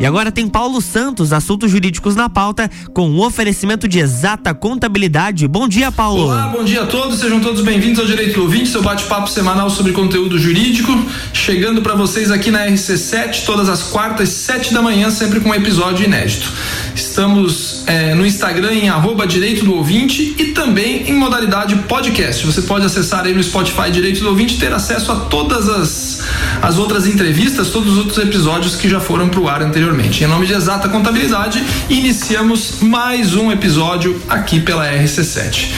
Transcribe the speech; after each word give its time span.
E 0.00 0.06
agora 0.06 0.32
tem 0.32 0.48
Paulo 0.48 0.80
Santos, 0.80 1.30
assuntos 1.30 1.70
jurídicos 1.70 2.16
na 2.16 2.26
pauta, 2.26 2.70
com 2.94 3.10
o 3.10 3.22
oferecimento 3.22 3.86
de 3.86 3.98
exata 3.98 4.54
contabilidade. 4.54 5.46
Bom 5.46 5.68
dia, 5.68 5.92
Paulo. 5.92 6.22
Olá, 6.22 6.46
bom 6.46 6.64
dia 6.64 6.84
a 6.84 6.86
todos, 6.86 7.18
sejam 7.18 7.38
todos 7.38 7.60
bem-vindos 7.60 8.00
ao 8.00 8.06
Direito 8.06 8.36
do 8.36 8.44
Ouvinte, 8.44 8.70
seu 8.70 8.80
bate-papo 8.80 9.28
semanal 9.28 9.68
sobre 9.68 9.92
conteúdo 9.92 10.38
jurídico. 10.38 10.90
Chegando 11.34 11.82
para 11.82 11.94
vocês 11.94 12.30
aqui 12.30 12.50
na 12.50 12.66
RC7, 12.66 13.44
todas 13.44 13.68
as 13.68 13.82
quartas, 13.82 14.30
sete 14.30 14.72
da 14.72 14.80
manhã, 14.80 15.10
sempre 15.10 15.38
com 15.38 15.50
um 15.50 15.54
episódio 15.54 16.06
inédito. 16.06 16.50
Estamos 16.94 17.84
é, 17.86 18.14
no 18.14 18.26
Instagram 18.26 18.72
em 18.72 18.88
arroba 18.88 19.26
Direito 19.26 19.64
do 19.64 19.74
Ouvinte 19.74 20.34
e 20.38 20.46
também 20.46 21.08
em 21.08 21.14
modalidade 21.14 21.74
podcast. 21.88 22.44
Você 22.46 22.62
pode 22.62 22.84
acessar 22.86 23.24
aí 23.24 23.32
no 23.32 23.42
Spotify 23.42 23.90
Direito 23.90 24.20
do 24.20 24.28
Ouvinte 24.28 24.56
e 24.56 24.58
ter 24.58 24.72
acesso 24.72 25.12
a 25.12 25.16
todas 25.16 25.68
as, 25.68 26.22
as 26.62 26.78
outras 26.78 27.06
entrevistas, 27.06 27.70
todos 27.70 27.92
os 27.92 27.98
outros 27.98 28.18
episódios 28.18 28.76
que 28.76 28.88
já 28.88 29.00
foram 29.00 29.28
para 29.28 29.40
o 29.40 29.48
ar 29.48 29.62
anteriormente. 29.62 30.24
Em 30.24 30.26
nome 30.26 30.46
de 30.46 30.52
Exata 30.52 30.88
Contabilidade, 30.88 31.62
iniciamos 31.88 32.80
mais 32.80 33.34
um 33.34 33.50
episódio 33.50 34.20
aqui 34.28 34.60
pela 34.60 34.90
RC7. 34.90 35.68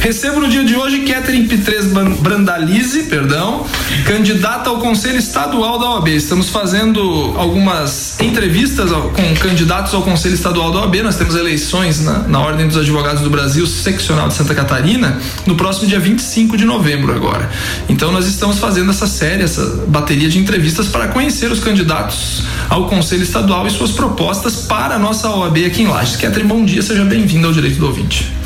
Recebo 0.00 0.40
no 0.40 0.48
dia 0.48 0.64
de 0.64 0.74
hoje 0.74 1.00
Catherine 1.00 1.46
Pitres 1.46 1.84
Brandalize, 2.20 3.02
perdão, 3.02 3.66
candidata 4.06 4.70
ao 4.70 4.78
Conselho 4.78 5.18
Estadual 5.18 5.78
da 5.78 5.90
OAB. 5.90 6.08
Estamos 6.08 6.48
fazendo 6.48 7.34
algumas 7.36 8.18
entrevistas 8.18 8.90
com 8.90 9.34
candidatos 9.38 9.92
ao 9.92 10.00
Conselho 10.00 10.34
Estadual 10.34 10.72
da 10.72 10.80
OAB. 10.80 11.02
Nós 11.02 11.16
temos 11.16 11.34
eleições 11.34 12.02
na, 12.02 12.20
na 12.20 12.40
Ordem 12.40 12.66
dos 12.66 12.78
Advogados 12.78 13.20
do 13.20 13.28
Brasil, 13.28 13.66
seccional 13.66 14.28
de 14.28 14.34
Santa 14.34 14.54
Catarina, 14.54 15.20
no 15.44 15.54
próximo 15.54 15.86
dia 15.86 16.00
25 16.00 16.56
de 16.56 16.64
novembro 16.64 17.14
agora. 17.14 17.50
Então 17.86 18.10
nós 18.10 18.26
estamos 18.26 18.58
fazendo 18.58 18.90
essa 18.90 19.06
série, 19.06 19.42
essa 19.42 19.84
bateria 19.86 20.30
de 20.30 20.38
entrevistas 20.38 20.88
para 20.88 21.08
conhecer 21.08 21.52
os 21.52 21.60
candidatos 21.60 22.44
ao 22.70 22.88
Conselho 22.88 23.22
Estadual 23.22 23.66
e 23.66 23.70
suas 23.70 23.90
propostas 23.90 24.56
para 24.56 24.94
a 24.94 24.98
nossa 24.98 25.28
OAB 25.28 25.58
aqui 25.66 25.82
em 25.82 25.88
Lages. 25.88 26.16
Catherine, 26.16 26.48
bom 26.48 26.64
dia, 26.64 26.80
seja 26.80 27.04
bem-vindo 27.04 27.46
ao 27.46 27.52
Direito 27.52 27.78
do 27.78 27.86
Ouvinte. 27.86 28.39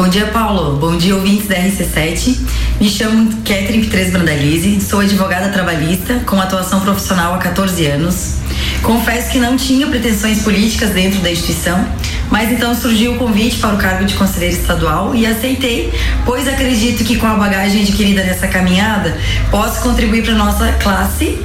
Bom 0.00 0.08
dia, 0.08 0.28
Paulo. 0.28 0.78
Bom 0.78 0.96
dia, 0.96 1.14
ouvintes 1.14 1.46
da 1.46 1.56
RC7. 1.56 2.34
Me 2.80 2.88
chamo 2.88 3.36
Catherine 3.44 3.84
Pitres 3.84 4.10
Brandalize, 4.10 4.80
sou 4.80 5.00
advogada 5.00 5.50
trabalhista 5.50 6.20
com 6.24 6.40
atuação 6.40 6.80
profissional 6.80 7.34
há 7.34 7.36
14 7.36 7.84
anos. 7.84 8.36
Confesso 8.82 9.30
que 9.30 9.38
não 9.38 9.58
tinha 9.58 9.86
pretensões 9.88 10.42
políticas 10.42 10.88
dentro 10.92 11.20
da 11.20 11.30
instituição, 11.30 11.86
mas 12.30 12.50
então 12.50 12.74
surgiu 12.74 13.12
o 13.12 13.18
convite 13.18 13.58
para 13.58 13.74
o 13.74 13.76
cargo 13.76 14.06
de 14.06 14.14
conselheiro 14.14 14.56
estadual 14.56 15.14
e 15.14 15.26
aceitei, 15.26 15.92
pois 16.24 16.48
acredito 16.48 17.04
que 17.04 17.16
com 17.16 17.26
a 17.26 17.34
bagagem 17.34 17.82
adquirida 17.82 18.24
nessa 18.24 18.48
caminhada 18.48 19.18
posso 19.50 19.82
contribuir 19.82 20.24
para 20.24 20.32
nossa 20.32 20.72
classe 20.82 21.38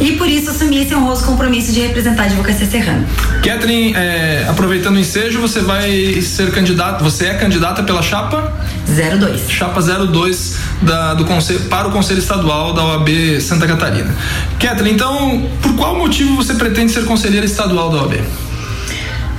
e 0.00 0.12
por 0.12 0.28
isso 0.28 0.50
assumi 0.50 0.82
esse 0.82 0.94
honroso 0.94 1.24
compromisso 1.24 1.72
de 1.72 1.80
representar 1.80 2.22
a 2.22 2.26
advocacia 2.26 2.66
serrana. 2.66 3.06
Catherine, 3.44 3.94
é, 3.94 4.46
aproveitando 4.48 4.96
o 4.96 4.98
ensejo, 4.98 5.40
você 5.40 5.60
vai 5.60 6.20
ser 6.22 6.50
candidata, 6.50 7.04
você 7.04 7.26
é 7.26 7.34
candidata 7.34 7.82
pela 7.82 8.02
chapa? 8.02 8.52
02. 8.86 9.50
Chapa 9.50 9.80
02 9.80 10.56
da, 10.82 11.14
do 11.14 11.24
conselho, 11.24 11.60
para 11.68 11.88
o 11.88 11.92
Conselho 11.92 12.18
Estadual 12.18 12.72
da 12.72 12.84
OAB 12.84 13.40
Santa 13.40 13.66
Catarina. 13.66 14.14
Catherine, 14.58 14.94
então, 14.94 15.48
por 15.62 15.74
qual 15.76 15.96
motivo 15.96 16.34
você 16.34 16.54
pretende 16.54 16.92
ser 16.92 17.04
conselheira 17.04 17.44
estadual 17.44 17.90
da 17.90 18.02
OAB? 18.02 18.20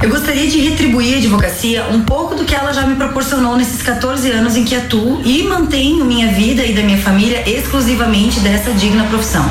Eu 0.01 0.09
gostaria 0.09 0.47
de 0.47 0.59
retribuir 0.59 1.13
à 1.13 1.17
advocacia 1.17 1.85
um 1.91 2.01
pouco 2.01 2.33
do 2.33 2.43
que 2.43 2.55
ela 2.55 2.73
já 2.73 2.81
me 2.81 2.95
proporcionou 2.95 3.55
nesses 3.55 3.83
14 3.83 4.31
anos 4.31 4.55
em 4.55 4.63
que 4.63 4.75
atuo 4.75 5.21
e 5.23 5.43
mantenho 5.43 6.03
minha 6.03 6.29
vida 6.29 6.65
e 6.65 6.73
da 6.73 6.81
minha 6.81 6.97
família 6.97 7.47
exclusivamente 7.47 8.39
dessa 8.39 8.71
digna 8.71 9.03
profissão. 9.03 9.47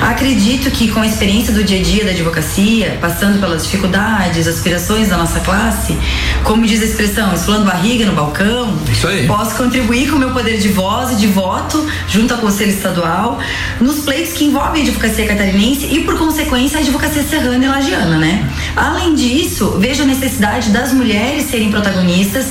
Acredito 0.00 0.70
que 0.70 0.88
com 0.88 1.00
a 1.00 1.06
experiência 1.06 1.52
do 1.52 1.62
dia 1.62 1.78
a 1.78 1.82
dia 1.82 2.04
da 2.04 2.10
advocacia, 2.10 2.98
passando 3.00 3.38
pelas 3.38 3.64
dificuldades, 3.64 4.48
aspirações 4.48 5.08
da 5.08 5.16
nossa 5.16 5.40
classe, 5.40 5.96
como 6.42 6.66
diz 6.66 6.80
a 6.80 6.84
expressão, 6.86 7.34
esfolando 7.34 7.66
barriga 7.66 8.06
no 8.06 8.12
balcão, 8.12 8.78
posso 9.26 9.56
contribuir 9.56 10.08
com 10.10 10.16
o 10.16 10.18
meu 10.18 10.30
poder 10.30 10.58
de 10.58 10.68
voz 10.68 11.12
e 11.12 11.16
de 11.16 11.26
voto 11.26 11.86
junto 12.08 12.32
ao 12.32 12.40
Conselho 12.40 12.70
Estadual 12.70 13.38
nos 13.80 14.00
pleitos 14.00 14.32
que 14.32 14.44
envolvem 14.44 14.82
a 14.82 14.86
advocacia 14.86 15.26
catarinense 15.26 15.86
e, 15.86 16.00
por 16.00 16.18
consequência, 16.18 16.78
a 16.78 16.82
advocacia 16.82 17.22
serrana 17.22 17.64
e 17.64 17.68
lagiana, 17.68 18.16
né? 18.16 18.48
Além 18.74 19.14
disso, 19.14 19.76
vejo 19.78 20.02
a 20.02 20.06
necessidade 20.06 20.70
das 20.70 20.92
mulheres 20.92 21.50
serem 21.50 21.70
protagonistas 21.70 22.46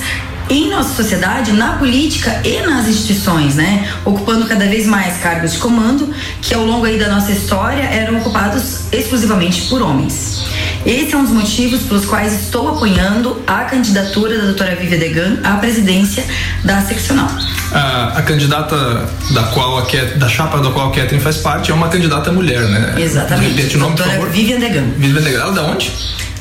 em 0.49 0.69
nossa 0.69 0.95
sociedade, 0.95 1.51
na 1.51 1.73
política 1.73 2.41
e 2.43 2.61
nas 2.61 2.87
instituições, 2.87 3.55
né? 3.55 3.87
Ocupando 4.03 4.45
cada 4.47 4.65
vez 4.65 4.87
mais 4.87 5.17
cargos 5.17 5.53
de 5.53 5.59
comando 5.59 6.13
que 6.41 6.53
ao 6.53 6.65
longo 6.65 6.85
aí 6.85 6.97
da 6.97 7.07
nossa 7.07 7.31
história 7.31 7.83
eram 7.83 8.17
ocupados 8.17 8.81
exclusivamente 8.91 9.63
por 9.63 9.81
homens. 9.81 10.43
Esse 10.85 11.13
é 11.13 11.17
um 11.17 11.23
dos 11.23 11.33
motivos 11.33 11.81
pelos 11.81 12.05
quais 12.05 12.33
estou 12.33 12.69
apoiando 12.69 13.41
a 13.45 13.65
candidatura 13.65 14.37
da 14.37 14.45
doutora 14.45 14.75
Vivian 14.75 14.97
Degan 14.97 15.37
à 15.43 15.57
presidência 15.57 16.23
da 16.63 16.81
seccional. 16.81 17.29
A, 17.71 18.17
a 18.17 18.21
candidata 18.23 19.07
da 19.31 19.43
qual 19.53 19.77
a 19.77 19.85
Cat, 19.85 20.17
da 20.17 20.27
chapa 20.27 20.57
da 20.59 20.71
qual 20.71 20.87
a 20.87 20.91
Catherine 20.91 21.21
faz 21.21 21.37
parte 21.37 21.69
é 21.69 21.73
uma 21.73 21.89
candidata 21.89 22.31
mulher, 22.31 22.61
né? 22.61 22.95
Exatamente. 22.97 23.55
Repete 23.55 23.75
o 23.75 23.79
nome, 23.79 23.95
doutora 23.95 24.17
por 24.17 24.25
favor. 24.25 24.33
Vivian 24.33 24.59
Degan. 24.59 24.85
Vivian 24.97 25.21
Degan, 25.21 25.39
ela 25.41 25.51
é 25.51 25.55
da 25.55 25.63
onde? 25.63 25.91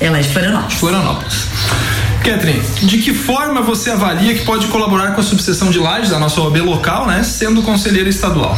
Ela 0.00 0.18
é 0.18 0.22
de 0.22 0.28
Florianópolis. 0.28 0.78
Florianópolis. 0.78 1.48
Catherine, 2.28 2.60
de 2.82 2.98
que 2.98 3.14
forma 3.14 3.62
você 3.62 3.90
avalia 3.90 4.34
que 4.34 4.44
pode 4.44 4.66
colaborar 4.66 5.14
com 5.14 5.20
a 5.20 5.24
subseção 5.24 5.70
de 5.70 5.78
lajes 5.78 6.10
da 6.10 6.18
nossa 6.18 6.38
OAB 6.42 6.58
local, 6.58 7.06
né, 7.06 7.22
sendo 7.22 7.62
conselheira 7.62 8.10
estadual? 8.10 8.54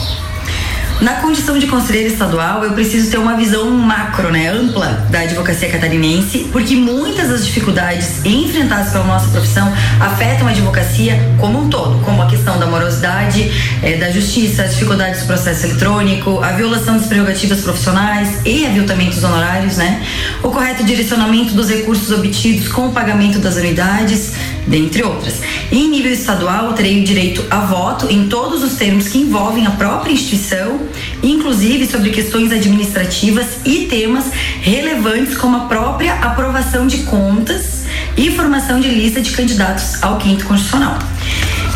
Na 1.01 1.15
condição 1.15 1.59
de 1.59 1.67
conselheira 1.67 2.09
estadual, 2.09 2.63
eu 2.63 2.73
preciso 2.73 3.11
ter 3.11 3.17
uma 3.17 3.35
visão 3.35 3.71
macro, 3.71 4.31
né, 4.31 4.51
ampla 4.51 5.07
da 5.09 5.21
advocacia 5.21 5.71
catarinense, 5.71 6.51
porque 6.53 6.77
muitas 6.77 7.31
das 7.31 7.47
dificuldades 7.47 8.23
enfrentadas 8.23 8.93
pela 8.93 9.05
nossa 9.05 9.29
profissão 9.29 9.73
afetam 9.99 10.47
a 10.47 10.51
advocacia 10.51 11.19
como 11.39 11.63
um 11.63 11.71
todo, 11.71 12.05
como 12.05 12.21
a 12.21 12.27
questão 12.27 12.59
da 12.59 12.67
morosidade, 12.67 13.51
eh, 13.83 13.97
da 13.97 14.11
justiça, 14.11 14.65
as 14.65 14.73
dificuldades 14.73 15.23
do 15.23 15.27
processo 15.27 15.65
eletrônico, 15.65 16.39
a 16.43 16.53
violação 16.53 16.99
das 16.99 17.07
prerrogativas 17.07 17.63
profissionais 17.63 18.45
e 18.45 18.67
aviltamento 18.67 19.15
dos 19.15 19.25
honorários, 19.25 19.79
né, 19.79 20.05
o 20.43 20.51
correto 20.51 20.85
direcionamento 20.85 21.55
dos 21.55 21.71
recursos 21.71 22.11
obtidos 22.11 22.69
com 22.69 22.89
o 22.89 22.93
pagamento 22.93 23.39
das 23.39 23.57
anuidades, 23.57 24.35
dentre 24.67 25.03
outras. 25.03 25.41
Em 25.71 25.89
nível 25.89 26.13
estadual, 26.13 26.67
eu 26.67 26.73
terei 26.73 27.01
o 27.01 27.05
direito 27.05 27.45
a 27.51 27.61
voto 27.61 28.07
em 28.11 28.29
todos 28.29 28.63
os 28.63 28.75
termos 28.75 29.09
que 29.09 29.19
envolvem 29.19 29.67
a 29.67 29.71
própria 29.71 30.13
instituição, 30.13 30.81
inclusive 31.23 31.87
sobre 31.87 32.11
questões 32.11 32.53
administrativas 32.53 33.47
e 33.65 33.87
temas 33.87 34.27
relevantes 34.61 35.37
como 35.37 35.57
a 35.57 35.61
própria 35.61 36.15
aprovação 36.15 36.87
de 36.87 36.99
contas 36.99 37.85
e 38.17 38.31
formação 38.31 38.81
de 38.81 38.89
lista 38.89 39.21
de 39.21 39.31
candidatos 39.31 40.03
ao 40.03 40.19
quinto 40.19 40.45
constitucional. 40.45 40.99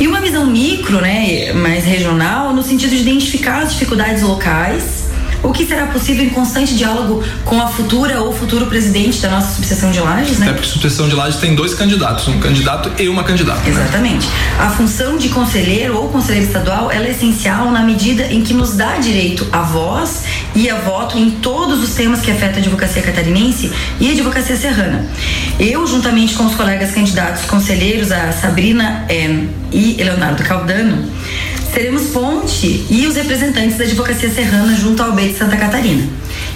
E 0.01 0.09
uma 0.09 0.21
visão 0.21 0.47
micro, 0.47 1.01
né, 1.01 1.53
mais 1.53 1.85
regional, 1.85 2.53
no 2.53 2.63
sentido 2.63 2.91
de 2.91 3.03
identificar 3.03 3.63
as 3.63 3.73
dificuldades 3.73 4.23
locais 4.23 5.04
o 5.45 5.53
que 5.53 5.67
será 5.67 5.87
possível 5.87 6.25
em 6.25 6.31
constante 6.31 6.75
diálogo 6.75 7.23
com 7.45 7.61
a 7.61 7.69
futura 7.69 8.21
ou 8.21 8.33
futuro 8.33 8.67
presidente 8.67 9.21
da 9.21 9.29
nossa 9.29 9.55
subseção 9.55 9.91
de 9.91 10.01
Lages, 10.01 10.39
né? 10.39 10.47
Até 10.47 10.55
porque 10.55 10.69
a 10.69 10.73
subseção 10.73 11.09
de 11.09 11.15
Lages 11.15 11.37
tem 11.39 11.55
dois 11.55 11.75
candidatos, 11.75 12.27
um 12.29 12.41
candidato 12.41 12.91
e 13.01 13.09
uma 13.09 13.23
candidata. 13.23 13.61
né? 13.61 13.69
Exatamente. 13.69 14.27
A 14.59 14.71
função 14.71 15.19
de 15.19 15.29
conselheiro 15.29 15.97
ou 15.97 16.09
conselheiro 16.09 16.47
estadual 16.47 16.91
ela 16.91 17.07
é 17.07 17.11
essencial 17.11 17.71
na 17.71 17.83
medida 17.83 18.25
em 18.27 18.43
que 18.43 18.55
nos 18.55 18.75
dá 18.75 18.97
direito 18.97 19.47
a 19.53 19.63
voz 19.63 20.23
e 20.55 20.71
a 20.71 20.77
voto 20.77 21.19
em 21.19 21.31
todos 21.31 21.83
os 21.83 21.95
temas 21.95 22.21
que 22.21 22.31
afetam 22.31 22.57
a 22.57 22.59
advocacia 22.61 23.03
catarinense 23.03 23.71
e 24.01 24.09
a 24.09 24.13
advocacia 24.13 24.57
serrana. 24.57 25.07
Eu, 25.61 25.87
juntamente 25.87 26.35
com 26.35 26.47
os 26.47 26.55
colegas 26.55 26.93
candidatos 26.93 27.45
conselheiros, 27.45 28.11
a 28.11 28.33
Sabrina 28.33 29.05
eh, 29.09 29.45
e 29.71 29.97
Leonardo 30.03 30.43
Caldano, 30.43 31.09
seremos 31.75 32.05
ponte 32.11 32.87
e 32.89 33.05
os 33.05 33.17
representantes 33.17 33.77
da 33.77 33.85
advocacia 33.85 34.31
serrana 34.31 34.77
junto 34.77 35.03
ao 35.03 35.11
B 35.11 35.27
de 35.27 35.37
Santa 35.37 35.57
Catarina. 35.57 36.09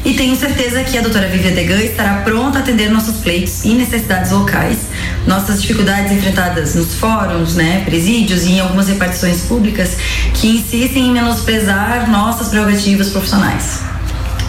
E 0.05 0.15
tenho 0.15 0.37
certeza 0.37 0.85
que 0.85 0.97
a 0.97 1.01
doutora 1.01 1.27
Vivian 1.27 1.55
Degan 1.55 1.83
estará 1.83 2.23
pronta 2.23 2.59
a 2.59 2.63
atender 2.63 2.89
nossos 2.89 3.17
pleitos 3.17 3.65
e 3.65 3.71
necessidades 3.71 4.31
locais, 4.31 4.79
nossas 5.27 5.61
dificuldades 5.61 6.13
enfrentadas 6.13 6.77
nos 6.77 6.95
fóruns, 6.95 7.57
né, 7.57 7.83
presídios 7.85 8.45
e 8.45 8.53
em 8.53 8.61
algumas 8.61 8.87
repartições 8.87 9.41
públicas 9.43 9.97
que 10.35 10.47
insistem 10.47 11.09
em 11.09 11.13
menosprezar 11.13 12.09
nossas 12.09 12.49
prerrogativas 12.49 13.09
profissionais. 13.09 13.98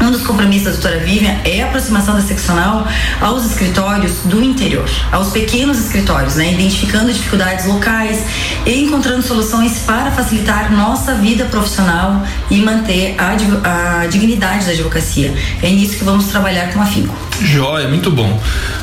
Um 0.01 0.11
dos 0.11 0.21
compromissos 0.21 0.65
da 0.65 0.71
doutora 0.71 0.99
Vivian 0.99 1.35
é 1.43 1.61
a 1.61 1.67
aproximação 1.67 2.15
da 2.15 2.21
seccional 2.21 2.87
aos 3.19 3.45
escritórios 3.45 4.19
do 4.25 4.41
interior, 4.41 4.89
aos 5.11 5.29
pequenos 5.29 5.77
escritórios, 5.77 6.35
né? 6.35 6.53
identificando 6.53 7.11
dificuldades 7.11 7.65
locais 7.65 8.23
e 8.65 8.83
encontrando 8.83 9.21
soluções 9.21 9.79
para 9.79 10.11
facilitar 10.11 10.71
nossa 10.71 11.15
vida 11.15 11.45
profissional 11.45 12.23
e 12.49 12.61
manter 12.61 13.15
a, 13.17 14.01
a 14.03 14.07
dignidade 14.07 14.65
da 14.65 14.71
advocacia. 14.71 15.33
É 15.61 15.69
nisso 15.69 15.97
que 15.97 16.03
vamos 16.03 16.27
trabalhar 16.27 16.73
com 16.73 16.81
afinco. 16.81 17.28
Joia, 17.41 17.87
muito 17.87 18.11
bom. 18.11 18.39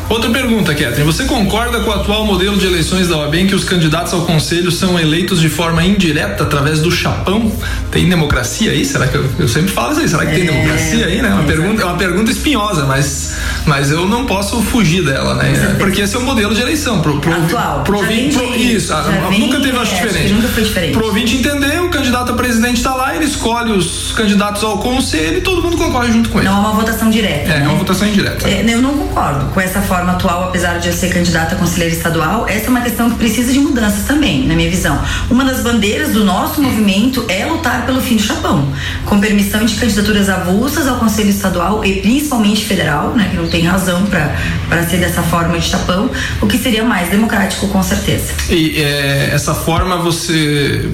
Outra 0.08 0.30
pergunta, 0.30 0.74
Catherine. 0.74 1.04
Você 1.04 1.24
concorda 1.24 1.80
com 1.80 1.90
o 1.90 1.92
atual 1.92 2.24
modelo 2.24 2.56
de 2.56 2.66
eleições 2.66 3.08
da 3.08 3.16
OAB 3.16 3.34
em 3.34 3.46
que 3.46 3.54
os 3.54 3.64
candidatos 3.64 4.12
ao 4.12 4.22
conselho 4.22 4.70
são 4.70 4.98
eleitos 4.98 5.40
de 5.40 5.48
forma 5.48 5.84
indireta 5.84 6.44
através 6.44 6.80
do 6.80 6.90
chapão? 6.90 7.50
Tem 7.90 8.08
democracia 8.08 8.70
aí? 8.70 8.84
Será 8.84 9.08
que 9.08 9.16
eu, 9.16 9.28
eu 9.38 9.48
sempre 9.48 9.70
falo 9.72 9.92
isso 9.92 10.00
aí? 10.00 10.08
Será 10.08 10.26
que 10.26 10.32
é, 10.32 10.34
tem 10.36 10.46
democracia 10.46 11.06
aí, 11.06 11.20
né? 11.20 11.28
Uma 11.28 11.42
pergunta, 11.42 11.82
é 11.82 11.84
uma 11.84 11.96
pergunta 11.96 12.30
espinhosa, 12.30 12.84
mas 12.86 13.36
mas 13.66 13.90
eu 13.90 14.06
não 14.08 14.24
posso 14.24 14.62
fugir 14.62 15.04
dela, 15.04 15.34
né? 15.34 15.76
Porque 15.78 16.02
esse 16.02 16.14
é 16.14 16.18
o 16.18 16.22
modelo 16.22 16.54
de 16.54 16.60
eleição. 16.60 17.00
Pro, 17.00 17.20
pro, 17.20 17.32
Atual. 17.32 17.82
Pro, 17.82 17.98
ouvinte, 17.98 18.36
pro, 18.36 18.54
isso, 18.54 18.94
nunca 19.38 19.60
teve 19.60 19.76
acho 19.76 19.94
diferente. 19.94 20.32
Nunca 20.32 20.48
foi 20.48 20.62
diferente. 20.62 20.92
Pro 20.92 21.06
ouvinte 21.06 21.36
entender, 21.36 21.80
o 21.82 21.90
candidato 21.90 22.32
a 22.32 22.34
presidente 22.34 22.76
está 22.76 22.94
lá, 22.94 23.14
ele 23.14 23.24
escolhe 23.24 23.72
os 23.72 24.12
candidatos 24.12 24.62
ao 24.62 24.78
conselho 24.78 25.38
e 25.38 25.40
todo 25.40 25.62
mundo 25.62 25.76
concorre 25.76 26.12
junto 26.12 26.28
com 26.30 26.38
ele. 26.38 26.48
Não 26.48 26.56
é 26.56 26.60
uma 26.60 26.72
votação 26.72 27.10
direta. 27.10 27.52
É, 27.52 27.58
né? 27.58 27.64
é 27.64 27.68
uma 27.68 27.76
votação 27.76 28.08
indireta. 28.08 28.48
É, 28.48 28.64
eu 28.66 28.80
não 28.80 28.96
concordo 28.96 29.46
com 29.46 29.60
essa 29.60 29.80
forma 29.80 30.12
atual, 30.12 30.44
apesar 30.44 30.78
de 30.78 30.88
eu 30.88 30.92
ser 30.92 31.12
candidata 31.12 31.54
a 31.54 31.58
conselheira 31.58 31.94
estadual. 31.94 32.46
Essa 32.48 32.66
é 32.66 32.70
uma 32.70 32.80
questão 32.80 33.10
que 33.10 33.16
precisa 33.16 33.52
de 33.52 33.58
mudanças 33.58 34.04
também, 34.04 34.46
na 34.46 34.54
minha 34.54 34.70
visão. 34.70 34.98
Uma 35.30 35.44
das 35.44 35.60
bandeiras 35.60 36.10
do 36.10 36.24
nosso 36.24 36.62
movimento 36.62 37.24
é 37.28 37.44
lutar 37.44 37.84
pelo 37.84 38.00
fim 38.00 38.16
do 38.16 38.22
chapão, 38.22 38.72
com 39.04 39.20
permissão 39.20 39.64
de 39.64 39.74
candidaturas 39.74 40.28
avulsas 40.28 40.86
ao 40.86 40.96
conselho 40.96 41.30
estadual 41.30 41.84
e 41.84 42.00
principalmente 42.00 42.64
federal, 42.64 43.14
né, 43.14 43.28
que 43.30 43.36
não 43.36 43.48
tem 43.48 43.55
razão 43.62 44.04
para 44.06 44.86
ser 44.88 44.98
dessa 44.98 45.22
forma 45.22 45.58
de 45.58 45.66
chapão, 45.66 46.10
o 46.40 46.46
que 46.46 46.58
seria 46.58 46.84
mais 46.84 47.08
democrático 47.08 47.68
com 47.68 47.82
certeza. 47.82 48.32
E 48.50 48.80
é, 48.80 49.30
essa 49.32 49.54
forma 49.54 49.96
você, 49.96 50.90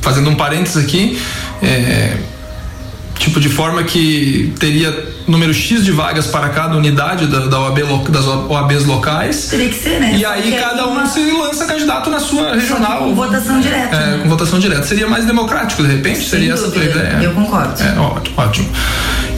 fazendo 0.00 0.30
um 0.30 0.34
parênteses 0.34 0.76
aqui, 0.76 1.18
é, 1.62 2.16
tipo 3.18 3.38
de 3.38 3.48
forma 3.48 3.84
que 3.84 4.52
teria 4.58 5.12
número 5.26 5.54
X 5.54 5.84
de 5.84 5.92
vagas 5.92 6.26
para 6.26 6.48
cada 6.48 6.76
unidade 6.76 7.26
da, 7.26 7.46
da 7.46 7.60
OAB, 7.60 8.08
das 8.08 8.26
OABs 8.26 8.84
locais. 8.84 9.46
Teria 9.48 9.68
que 9.68 9.74
ser, 9.74 10.00
né? 10.00 10.14
E 10.16 10.24
aí 10.24 10.52
cada 10.52 10.86
um 10.88 10.92
uma... 10.92 11.06
se 11.06 11.20
lança 11.30 11.64
candidato 11.64 12.10
na 12.10 12.18
sua 12.18 12.54
regional. 12.54 12.98
Com 12.98 13.14
votação 13.14 13.60
direta. 13.60 13.96
É, 13.96 14.06
né? 14.10 14.18
com 14.22 14.28
votação 14.28 14.58
direta. 14.58 14.82
Seria 14.82 15.06
mais 15.06 15.24
democrático, 15.24 15.82
de 15.82 15.88
repente? 15.88 16.18
Sem 16.18 16.28
Seria 16.28 16.54
dúvida. 16.54 16.68
essa 16.68 16.90
a 16.90 16.92
tua 16.92 17.02
ideia? 17.02 17.24
Eu 17.24 17.32
concordo. 17.32 17.82
É, 17.82 17.98
ótimo, 17.98 18.34
ótimo. 18.36 18.68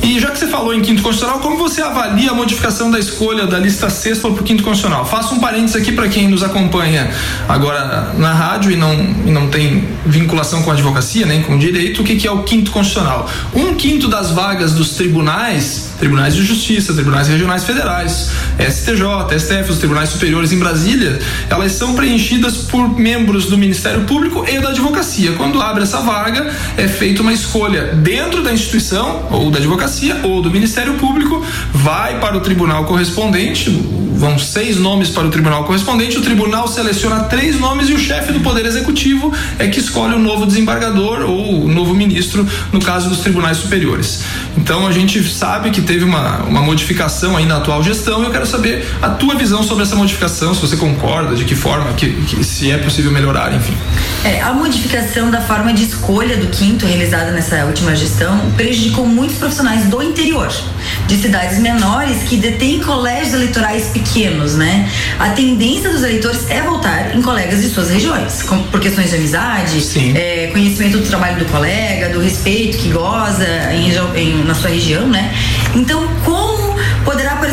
E 0.04 0.20
já 0.20 0.30
que 0.30 0.38
você 0.38 0.46
falou 0.46 0.74
em 0.74 0.82
quinto 0.82 1.00
constitucional, 1.00 1.40
como 1.40 1.56
você 1.56 1.80
avalia 1.80 2.30
a 2.30 2.34
modificação 2.34 2.90
da 2.90 2.98
escolha 2.98 3.46
da 3.46 3.58
lista 3.58 3.88
sexta 3.88 4.28
para 4.28 4.42
o 4.42 4.44
quinto 4.44 4.62
constitucional? 4.62 5.06
Faço 5.06 5.34
um 5.34 5.40
parênteses 5.40 5.76
aqui 5.76 5.92
para 5.92 6.06
quem 6.08 6.28
nos 6.28 6.42
acompanha 6.42 7.10
agora 7.48 8.12
na 8.18 8.34
rádio 8.34 8.70
e 8.70 8.76
não, 8.76 8.92
e 8.92 9.30
não 9.30 9.48
tem 9.48 9.88
vinculação 10.04 10.62
com 10.62 10.70
a 10.70 10.74
advocacia, 10.74 11.24
nem 11.24 11.42
com 11.42 11.54
o 11.54 11.58
direito, 11.58 12.02
o 12.02 12.04
que, 12.04 12.16
que 12.16 12.28
é 12.28 12.30
o 12.30 12.42
quinto 12.42 12.70
constitucional? 12.70 13.30
Um 13.54 13.74
quinto 13.76 14.06
das 14.06 14.30
vagas 14.30 14.74
dos 14.74 14.90
tribunais, 14.90 15.92
tribunais 15.98 16.34
de 16.34 16.44
justiça, 16.44 16.92
tribunais 16.92 17.26
regionais 17.26 17.64
federais, 17.64 18.30
STJ, 18.60 19.38
STF, 19.38 19.70
os 19.70 19.78
tribunais 19.78 20.10
superiores 20.10 20.52
em 20.52 20.58
Brasília, 20.58 21.18
elas 21.48 21.72
são 21.72 21.94
preenchidas 21.94 22.58
por 22.58 22.94
membros 22.94 23.46
do 23.46 23.56
Ministério 23.56 24.02
Público 24.02 24.44
e 24.46 24.60
da 24.60 24.68
advocacia. 24.68 25.32
Quando 25.32 25.62
abre 25.62 25.82
essa 25.82 26.00
vaga, 26.00 26.52
é 26.76 26.86
feita 26.86 27.22
uma 27.22 27.32
escolha 27.32 27.94
dentro 27.94 28.42
da 28.42 28.52
instituição 28.52 29.28
ou 29.30 29.50
da 29.50 29.56
advocacia 29.56 29.93
ou 30.22 30.42
do 30.42 30.50
Ministério 30.50 30.94
Público, 30.94 31.44
vai 31.72 32.18
para 32.20 32.36
o 32.36 32.40
tribunal 32.40 32.84
correspondente, 32.84 33.70
vão 34.14 34.38
seis 34.38 34.78
nomes 34.78 35.10
para 35.10 35.26
o 35.26 35.30
tribunal 35.30 35.64
correspondente, 35.64 36.16
o 36.16 36.22
tribunal 36.22 36.68
seleciona 36.68 37.24
três 37.24 37.58
nomes 37.58 37.88
e 37.88 37.92
o 37.92 37.98
chefe 37.98 38.32
do 38.32 38.40
Poder 38.40 38.64
Executivo 38.64 39.32
é 39.58 39.66
que 39.66 39.80
escolhe 39.80 40.14
o 40.14 40.18
novo 40.18 40.46
desembargador 40.46 41.22
ou 41.22 41.64
o 41.64 41.68
novo 41.68 41.94
ministro, 41.94 42.46
no 42.72 42.80
caso 42.80 43.08
dos 43.08 43.18
tribunais 43.18 43.58
superiores. 43.58 44.22
Então 44.56 44.86
a 44.86 44.92
gente 44.92 45.22
sabe 45.24 45.70
que 45.70 45.82
teve 45.82 46.04
uma, 46.04 46.38
uma 46.44 46.62
modificação 46.62 47.36
aí 47.36 47.44
na 47.44 47.56
atual 47.56 47.82
gestão 47.82 48.22
e 48.22 48.26
eu 48.26 48.30
quero 48.30 48.46
saber 48.46 48.86
a 49.02 49.10
tua 49.10 49.34
visão 49.34 49.62
sobre 49.62 49.82
essa 49.82 49.96
modificação, 49.96 50.54
se 50.54 50.60
você 50.60 50.76
concorda, 50.76 51.34
de 51.34 51.44
que 51.44 51.54
forma, 51.54 51.92
que, 51.94 52.10
que 52.24 52.44
se 52.44 52.70
é 52.70 52.78
possível 52.78 53.10
melhorar, 53.10 53.52
enfim. 53.54 53.76
É, 54.24 54.40
a 54.40 54.52
modificação 54.52 55.30
da 55.30 55.40
forma 55.40 55.72
de 55.72 55.84
escolha 55.84 56.36
do 56.36 56.46
quinto 56.48 56.86
realizada 56.86 57.30
nessa 57.32 57.64
última 57.64 57.94
gestão 57.94 58.38
prejudicou 58.56 59.06
muitos 59.06 59.36
profissionais 59.36 59.86
do 59.86 60.02
interior, 60.02 60.50
de 61.06 61.16
cidades 61.16 61.58
menores 61.58 62.22
que 62.24 62.36
detêm 62.36 62.80
colégios 62.80 63.34
eleitorais 63.34 63.88
pequenos, 63.88 64.56
né? 64.56 64.90
A 65.18 65.30
tendência 65.30 65.90
dos 65.90 66.02
eleitores 66.02 66.50
é 66.50 66.60
voltar 66.62 67.14
em 67.14 67.22
colegas 67.22 67.62
de 67.62 67.68
suas 67.68 67.90
regiões, 67.90 68.42
com, 68.42 68.62
por 68.64 68.80
questões 68.80 69.10
de 69.10 69.16
amizade, 69.16 69.78
é, 70.14 70.48
conhecimento 70.52 70.98
do 70.98 71.06
trabalho 71.06 71.38
do 71.38 71.44
colega, 71.46 72.08
do 72.10 72.20
respeito 72.20 72.78
que 72.78 72.90
goza 72.90 73.46
em, 73.72 73.90
em, 74.18 74.44
na 74.44 74.54
sua 74.54 74.70
região, 74.70 75.06
né? 75.08 75.34
Então, 75.74 76.08
como 76.24 76.43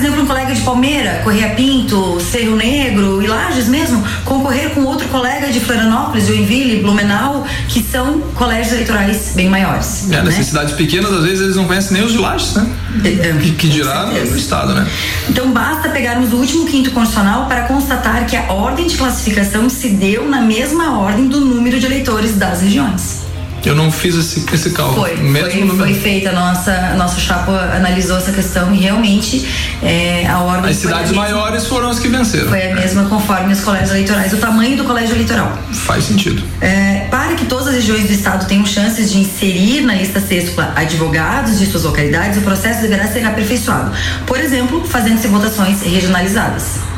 exemplo, 0.01 0.24
um 0.24 0.25
colega 0.25 0.53
de 0.53 0.62
Palmeira, 0.62 1.21
Correia 1.24 1.50
Pinto, 1.50 2.19
Cerro 2.19 2.56
Negro 2.56 3.21
e 3.21 3.27
Lages 3.27 3.68
mesmo, 3.68 4.03
concorrer 4.25 4.71
com 4.71 4.81
outro 4.81 5.07
colega 5.09 5.48
de 5.48 5.59
Florianópolis, 5.59 6.27
Joinville, 6.27 6.81
Blumenau, 6.81 7.45
que 7.68 7.83
são 7.83 8.19
colégios 8.36 8.74
eleitorais 8.74 9.33
bem 9.36 9.50
maiores. 9.50 10.06
É, 10.06 10.15
né? 10.15 10.24
nessas 10.24 10.48
cidades 10.48 10.74
pequenas, 10.74 11.12
às 11.13 11.24
vezes 11.24 11.42
eles 11.42 11.56
não 11.56 11.65
conhecem 11.65 11.94
nem 11.94 12.03
os 12.03 12.12
de 12.12 12.18
Lages, 12.18 12.56
né? 12.56 12.68
É, 13.03 13.33
que, 13.39 13.51
que 13.51 13.68
dirá 13.69 14.07
no 14.07 14.38
estado, 14.38 14.74
né? 14.74 14.88
Então 15.30 15.51
basta 15.51 15.89
pegarmos 15.89 16.33
o 16.33 16.38
último 16.38 16.65
quinto 16.65 16.92
constitucional 16.92 17.45
para 17.48 17.63
constatar 17.63 18.25
que 18.25 18.36
a 18.36 18.51
ordem 18.51 18.88
de 18.88 18.98
classificação 18.98 19.69
se 19.69 19.89
deu 19.89 20.27
na 20.27 20.42
mesma 20.42 21.00
ordem 21.00 21.27
do 21.27 21.39
número 21.39 21.80
de 21.80 21.86
eleitores 21.86 22.36
das 22.36 22.62
regiões. 22.62 23.20
Eu 23.66 23.75
não 23.75 23.92
fiz 23.92 24.16
esse, 24.16 24.46
esse 24.54 24.72
cálculo. 24.72 25.06
Foi, 25.06 25.18
Mesmo 25.18 25.75
foi, 25.75 25.78
foi 25.78 25.94
feita 25.94 26.30
a 26.30 26.34
nossa, 26.34 26.96
nossa 26.96 27.19
chapa 27.19 27.52
analisou 27.75 28.18
essa 28.18 28.31
questão 28.31 28.74
e 28.74 28.80
realmente 28.80 29.48
é, 29.81 30.28
a 30.28 30.40
ordem. 30.40 30.72
As 30.72 30.78
cidades 30.78 31.12
maiores 31.12 31.66
foram 31.68 31.90
as 31.90 32.00
que 32.00 32.08
venceram. 32.08 32.50
Foi 32.50 32.72
a 32.72 32.75
mesma 32.75 33.06
conforme 33.06 33.54
os 33.54 33.62
colégios 33.62 33.92
eleitorais, 33.92 34.34
o 34.34 34.38
tamanho 34.38 34.78
do 34.78 34.84
colégio 34.84 35.16
eleitoral. 35.16 35.58
Faz 35.72 36.06
sentido. 36.06 36.44
É, 36.60 37.08
para 37.10 37.36
que 37.36 37.46
todas 37.46 37.68
as 37.68 37.75
regiões 37.75 38.08
do 38.08 38.13
estado 38.13 38.48
tenham 38.48 38.66
chances 38.66 39.12
de 39.12 39.19
inserir 39.19 39.81
na 39.81 39.96
lista 39.96 40.19
sexta 40.19 40.72
advogados 40.75 41.60
de 41.60 41.66
suas 41.66 41.84
localidades, 41.84 42.38
o 42.38 42.42
processo 42.42 42.81
deverá 42.81 43.08
ser 43.08 43.25
aperfeiçoado. 43.25 43.92
Por 44.25 44.40
exemplo, 44.40 44.86
fazendo-se 44.88 45.28
votações 45.28 45.81
regionalizadas. 45.81 46.90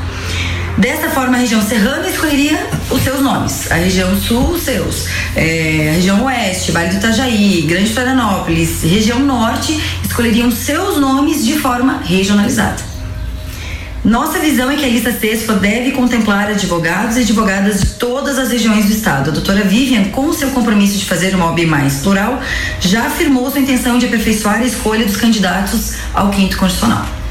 Dessa 0.77 1.09
forma, 1.09 1.37
a 1.37 1.39
região 1.39 1.61
serrana 1.61 2.09
escolheria 2.09 2.67
os 2.89 3.03
seus 3.03 3.21
nomes, 3.21 3.71
a 3.71 3.75
região 3.75 4.19
sul, 4.19 4.51
os 4.51 4.63
seus, 4.63 5.05
é, 5.35 5.89
a 5.91 5.93
região 5.93 6.25
oeste, 6.25 6.71
Vale 6.71 6.89
do 6.89 6.95
Itajaí, 6.95 7.61
Grande 7.61 7.93
Florianópolis, 7.93 8.81
região 8.81 9.19
norte 9.19 9.79
escolheriam 10.03 10.51
seus 10.51 10.97
nomes 10.97 11.45
de 11.45 11.59
forma 11.59 12.01
regionalizada. 12.03 12.93
Nossa 14.03 14.39
visão 14.39 14.69
é 14.69 14.75
que 14.75 14.83
a 14.83 14.87
lista 14.89 15.13
CESPA 15.13 15.53
deve 15.53 15.91
contemplar 15.91 16.49
advogados 16.49 17.17
e 17.17 17.21
advogadas 17.21 17.79
de 17.79 17.85
todas 17.91 18.37
as 18.37 18.51
regiões 18.51 18.85
do 18.85 18.91
estado. 18.91 19.29
A 19.29 19.33
doutora 19.33 19.63
Vivian, 19.63 20.05
com 20.05 20.33
seu 20.33 20.49
compromisso 20.49 20.97
de 20.97 21.05
fazer 21.05 21.33
uma 21.35 21.51
OB 21.51 21.65
mais 21.67 21.97
plural, 21.97 22.41
já 22.81 23.05
afirmou 23.05 23.49
sua 23.49 23.61
intenção 23.61 23.97
de 23.97 24.07
aperfeiçoar 24.07 24.59
a 24.59 24.65
escolha 24.65 25.05
dos 25.05 25.15
candidatos 25.15 25.93
ao 26.13 26.31
quinto 26.31 26.57
constitucional. 26.57 27.22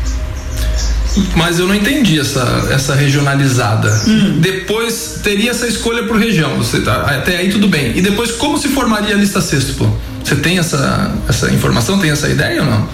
Mas 1.36 1.58
eu 1.58 1.66
não 1.66 1.74
entendi 1.74 2.18
essa, 2.18 2.68
essa 2.70 2.94
regionalizada. 2.94 3.90
Hum. 4.06 4.38
Depois 4.40 5.20
teria 5.22 5.50
essa 5.50 5.66
escolha 5.66 6.04
por 6.04 6.16
região. 6.16 6.56
Você 6.56 6.80
tá, 6.80 7.02
até 7.02 7.36
aí 7.36 7.50
tudo 7.50 7.68
bem. 7.68 7.92
E 7.96 8.00
depois 8.00 8.30
como 8.32 8.56
se 8.58 8.68
formaria 8.68 9.14
a 9.14 9.18
lista 9.18 9.40
sexto? 9.40 9.92
Você 10.24 10.36
tem 10.36 10.58
essa, 10.58 11.12
essa 11.28 11.50
informação, 11.50 11.98
tem 11.98 12.10
essa 12.10 12.28
ideia 12.28 12.62
ou 12.62 12.70
não? 12.70 12.88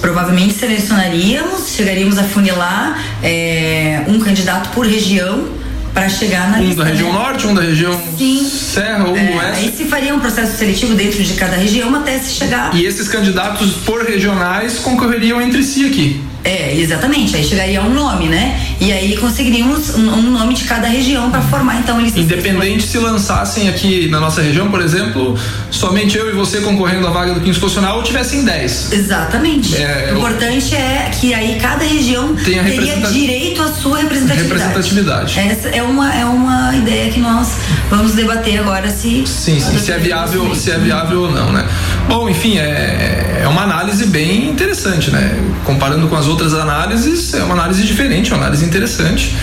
Provavelmente 0.00 0.54
selecionaríamos, 0.54 1.70
chegaríamos 1.74 2.18
a 2.18 2.24
funilar 2.24 3.02
é, 3.22 4.02
um 4.08 4.18
candidato 4.18 4.70
por 4.70 4.84
região 4.86 5.48
para 5.94 6.08
chegar 6.08 6.50
na 6.50 6.58
um 6.58 6.62
lista. 6.64 6.84
da 6.84 6.90
região 6.90 7.12
né? 7.12 7.18
norte, 7.18 7.46
um 7.46 7.54
da 7.54 7.62
região 7.62 8.00
Sim. 8.16 8.44
serra 8.48 9.04
ou 9.08 9.16
É, 9.16 9.36
oeste. 9.36 9.64
aí 9.64 9.74
se 9.76 9.84
faria 9.86 10.14
um 10.14 10.20
processo 10.20 10.56
seletivo 10.56 10.94
dentro 10.94 11.22
de 11.22 11.32
cada 11.34 11.56
região 11.56 11.94
até 11.94 12.18
se 12.18 12.34
chegar. 12.34 12.74
E 12.74 12.84
esses 12.84 13.08
candidatos 13.08 13.72
por 13.84 14.04
regionais 14.04 14.78
concorreriam 14.78 15.40
entre 15.40 15.62
si 15.62 15.86
aqui. 15.86 16.20
É, 16.44 16.74
exatamente. 16.74 17.36
Aí 17.36 17.44
chegaria 17.44 17.82
um 17.82 17.90
nome, 17.90 18.26
né? 18.26 18.67
E 18.80 18.92
aí 18.92 19.16
conseguiríamos 19.16 19.94
um, 19.96 20.30
nome 20.30 20.54
de 20.54 20.64
cada 20.64 20.86
região 20.86 21.30
para 21.30 21.42
formar 21.42 21.78
então 21.80 22.00
lista. 22.00 22.20
Independente 22.20 22.86
se 22.86 22.98
lançassem 22.98 23.68
aqui 23.68 24.08
na 24.08 24.20
nossa 24.20 24.40
região, 24.40 24.70
por 24.70 24.80
exemplo, 24.80 25.36
somente 25.70 26.16
eu 26.16 26.30
e 26.30 26.32
você 26.32 26.60
concorrendo 26.60 27.06
à 27.06 27.10
vaga 27.10 27.34
do 27.34 27.40
quinto 27.40 27.58
constitucional 27.58 27.96
ou 27.96 28.02
tivessem 28.02 28.44
10. 28.44 28.92
Exatamente. 28.92 29.76
É, 29.76 30.12
o 30.12 30.18
importante 30.18 30.74
é 30.74 31.10
que 31.12 31.34
aí 31.34 31.58
cada 31.60 31.84
região 31.84 32.34
teria 32.36 32.62
representa- 32.62 33.10
direito 33.10 33.62
à 33.62 33.68
sua 33.68 33.98
representatividade. 33.98 34.62
Representatividade. 34.68 35.38
Essa 35.40 35.68
é 35.68 35.82
uma, 35.82 36.14
é 36.14 36.24
uma 36.24 36.74
ideia 36.76 37.10
que 37.10 37.18
nós 37.18 37.48
vamos 37.90 38.12
debater 38.12 38.60
agora 38.60 38.88
se. 38.90 39.26
Sim, 39.26 39.58
sim, 39.58 39.78
se 39.78 39.90
é 39.90 39.98
viável, 39.98 40.54
se 40.54 40.70
é 40.70 40.78
viável 40.78 41.22
ou 41.22 41.30
não, 41.32 41.52
né? 41.52 41.66
Bom, 42.08 42.28
enfim, 42.28 42.58
é, 42.58 43.40
é 43.42 43.48
uma 43.48 43.62
análise 43.62 44.06
bem 44.06 44.48
interessante, 44.48 45.10
né? 45.10 45.36
Comparando 45.64 46.06
com 46.08 46.16
as 46.16 46.26
outras 46.26 46.54
análises, 46.54 47.34
é 47.34 47.42
uma 47.42 47.54
análise 47.54 47.82
diferente, 47.82 48.30
uma 48.32 48.38
análise 48.38 48.67
interessante, 48.68 49.34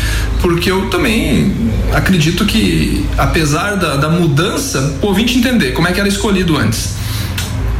porque 0.41 0.71
eu 0.71 0.89
também 0.89 1.53
acredito 1.93 2.45
que, 2.45 3.05
apesar 3.17 3.75
da, 3.75 3.97
da 3.97 4.09
mudança, 4.09 4.97
o 5.01 5.07
ouvinte 5.07 5.37
entender 5.37 5.71
como 5.71 5.87
é 5.87 5.91
que 5.91 5.99
era 5.99 6.07
escolhido 6.07 6.57
antes. 6.57 6.95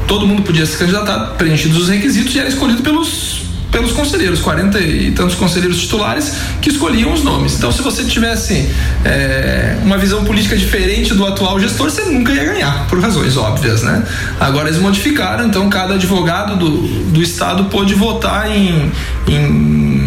Todo 0.08 0.28
mundo 0.28 0.44
podia 0.44 0.66
se 0.66 0.78
candidatar, 0.78 1.36
preenchidos 1.38 1.78
os 1.78 1.90
requisitos, 1.90 2.36
e 2.36 2.40
era 2.40 2.50
escolhido 2.50 2.84
pelos 2.84 3.46
pelos 3.76 3.92
conselheiros, 3.92 4.40
40 4.40 4.80
e 4.80 5.12
tantos 5.12 5.36
conselheiros 5.36 5.82
titulares 5.82 6.32
que 6.62 6.70
escolhiam 6.70 7.12
os 7.12 7.26
nomes. 7.26 7.58
Então, 7.58 7.74
se 7.74 7.82
você 7.82 8.06
tivesse 8.06 8.70
é, 9.04 9.78
uma 9.84 9.98
visão 9.98 10.24
política 10.24 10.56
diferente 10.56 11.14
do 11.14 11.28
atual 11.28 11.60
gestor, 11.60 11.90
você 11.90 12.04
nunca 12.04 12.32
ia 12.32 12.46
ganhar, 12.46 12.88
por 12.88 13.02
razões 13.02 13.36
óbvias, 13.36 13.84
né? 13.84 14.02
Agora 14.40 14.70
eles 14.70 14.80
modificaram, 14.80 15.46
então 15.46 15.70
cada 15.70 15.96
advogado 15.96 16.56
do, 16.56 16.88
do 17.12 17.22
estado 17.22 17.66
pôde 17.66 17.94
votar 17.94 18.50
em, 18.50 18.90
em 19.28 20.05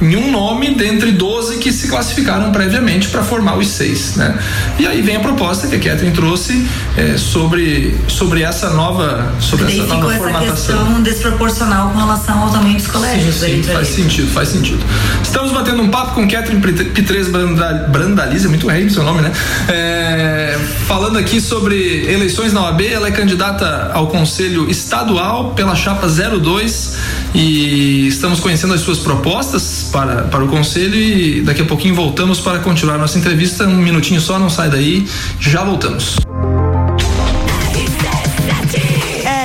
em 0.00 0.16
um 0.16 0.30
nome 0.30 0.74
dentre 0.74 1.12
12 1.12 1.58
que 1.58 1.72
se 1.72 1.88
classificaram 1.88 2.52
previamente 2.52 3.08
para 3.08 3.22
formar 3.22 3.56
os 3.56 3.68
seis. 3.68 4.16
Né? 4.16 4.38
E 4.78 4.86
aí 4.86 5.02
vem 5.02 5.16
a 5.16 5.20
proposta 5.20 5.66
que 5.66 5.76
a 5.76 5.78
Catherine 5.78 6.14
trouxe 6.14 6.66
é, 6.96 7.16
sobre, 7.16 7.96
sobre 8.08 8.42
essa 8.42 8.70
nova, 8.70 9.32
sobre 9.40 9.66
essa 9.66 9.86
nova 9.86 10.12
essa 10.12 10.22
formatação. 10.22 10.76
questão 10.76 11.02
desproporcional 11.02 11.90
com 11.90 11.98
relação 11.98 12.42
ao 12.42 12.50
tamanho 12.50 12.76
dos 12.76 12.86
colégios. 12.86 13.34
Sim, 13.36 13.62
sim, 13.62 13.72
faz 13.72 13.88
sentido, 13.88 14.30
faz 14.30 14.48
sentido. 14.48 14.84
Estamos 15.22 15.52
batendo 15.52 15.82
um 15.82 15.88
papo 15.88 16.14
com 16.14 16.28
Catherine 16.28 16.60
Pitres 16.60 17.28
Brandalize, 17.28 18.46
é 18.46 18.48
muito 18.48 18.66
rei 18.66 18.88
seu 18.88 19.02
nome, 19.02 19.22
né? 19.22 19.32
É, 19.68 20.58
falando 20.86 21.18
aqui 21.18 21.40
sobre 21.40 22.06
eleições 22.10 22.52
na 22.52 22.62
OAB, 22.62 22.82
ela 22.82 23.08
é 23.08 23.10
candidata 23.10 23.90
ao 23.92 24.06
Conselho 24.06 24.70
Estadual 24.70 25.52
pela 25.54 25.74
chapa 25.74 26.06
02 26.06 26.96
e 27.34 28.08
estamos 28.08 28.40
conhecendo 28.40 28.74
as 28.74 28.80
suas 28.80 28.98
propostas 28.98 29.88
para, 29.92 30.22
para 30.22 30.44
o 30.44 30.48
Conselho 30.48 30.94
e 30.94 31.42
daqui 31.42 31.62
a 31.62 31.64
pouquinho 31.64 31.94
voltamos 31.94 32.40
para 32.40 32.58
continuar 32.60 32.98
nossa 32.98 33.18
entrevista. 33.18 33.64
Um 33.64 33.78
minutinho 33.78 34.20
só, 34.20 34.38
não 34.38 34.50
sai 34.50 34.70
daí, 34.70 35.06
já 35.40 35.64
voltamos. 35.64 36.16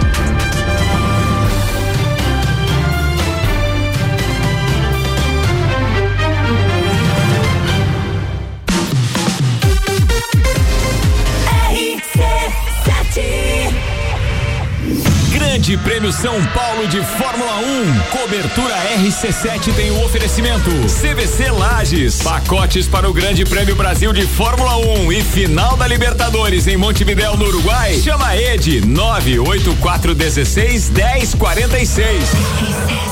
São 16.12 16.44
Paulo 16.46 16.86
de 16.86 17.02
Fórmula 17.02 17.58
1. 17.58 18.00
Cobertura 18.10 18.74
RC7 18.98 19.74
tem 19.74 19.90
o 19.90 20.04
oferecimento. 20.04 20.70
CVC 20.70 21.50
Lages. 21.50 22.22
Pacotes 22.22 22.86
para 22.86 23.08
o 23.08 23.12
Grande 23.12 23.46
Prêmio 23.46 23.74
Brasil 23.74 24.12
de 24.12 24.26
Fórmula 24.26 24.76
1 24.76 25.12
e 25.12 25.22
final 25.22 25.76
da 25.76 25.86
Libertadores 25.86 26.66
em 26.66 26.76
Montevidéu, 26.76 27.36
no 27.36 27.46
Uruguai. 27.46 27.98
Chama 28.00 28.36
Ed 28.36 28.82
98416 28.86 30.90
1046. 30.90 33.11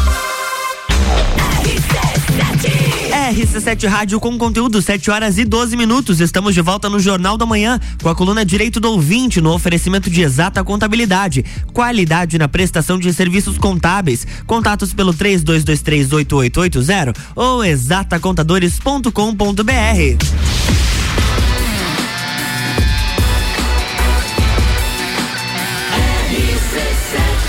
RC7 3.31 3.87
Rádio 3.87 4.19
com 4.19 4.37
conteúdo 4.37 4.81
7 4.81 5.09
horas 5.09 5.37
e 5.37 5.45
12 5.45 5.77
minutos. 5.77 6.19
Estamos 6.19 6.53
de 6.53 6.59
volta 6.59 6.89
no 6.89 6.99
Jornal 6.99 7.37
da 7.37 7.45
Manhã 7.45 7.79
com 8.03 8.09
a 8.09 8.15
coluna 8.15 8.43
Direito 8.43 8.81
do 8.81 8.91
Ouvinte 8.91 9.39
no 9.39 9.53
oferecimento 9.53 10.09
de 10.09 10.21
exata 10.21 10.61
contabilidade, 10.65 11.45
qualidade 11.71 12.37
na 12.37 12.49
prestação 12.49 12.99
de 12.99 13.13
serviços 13.13 13.57
contábeis. 13.57 14.27
Contatos 14.45 14.93
pelo 14.93 15.13
32238880 15.13 17.15
ou 17.33 17.63
exatacontadores.com.br. 17.63 19.11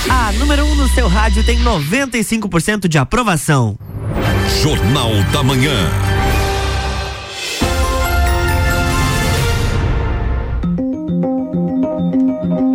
A 0.08 0.30
número 0.38 0.64
1 0.64 0.70
um 0.70 0.76
no 0.76 0.88
seu 0.90 1.08
rádio 1.08 1.42
tem 1.42 1.58
95% 1.58 2.86
de 2.86 2.98
aprovação. 2.98 3.76
Jornal 4.60 5.10
da 5.32 5.42
Manhã. 5.42 5.72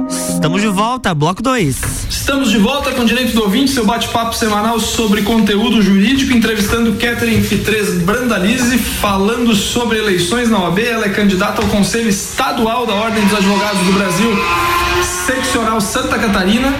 Estamos 0.10 0.62
de 0.62 0.68
volta, 0.68 1.14
bloco 1.14 1.42
2. 1.42 1.78
Estamos 2.10 2.52
de 2.52 2.58
volta 2.58 2.92
com 2.92 3.06
Direito 3.06 3.34
do 3.34 3.44
Ouvinte, 3.44 3.72
seu 3.72 3.86
bate-papo 3.86 4.34
semanal 4.34 4.80
sobre 4.80 5.22
conteúdo 5.22 5.82
jurídico, 5.82 6.34
entrevistando 6.34 6.94
Catherine 6.94 7.42
Fitres 7.42 8.02
Brandalize, 8.02 8.78
falando 8.78 9.56
sobre 9.56 10.00
eleições 10.00 10.50
na 10.50 10.60
OAB. 10.60 10.80
Ela 10.80 11.06
é 11.06 11.10
candidata 11.10 11.62
ao 11.62 11.68
Conselho 11.70 12.10
Estadual 12.10 12.86
da 12.86 12.96
Ordem 12.96 13.24
dos 13.24 13.34
Advogados 13.34 13.82
do 13.86 13.94
Brasil, 13.94 14.30
seccional 15.26 15.80
Santa 15.80 16.18
Catarina 16.18 16.74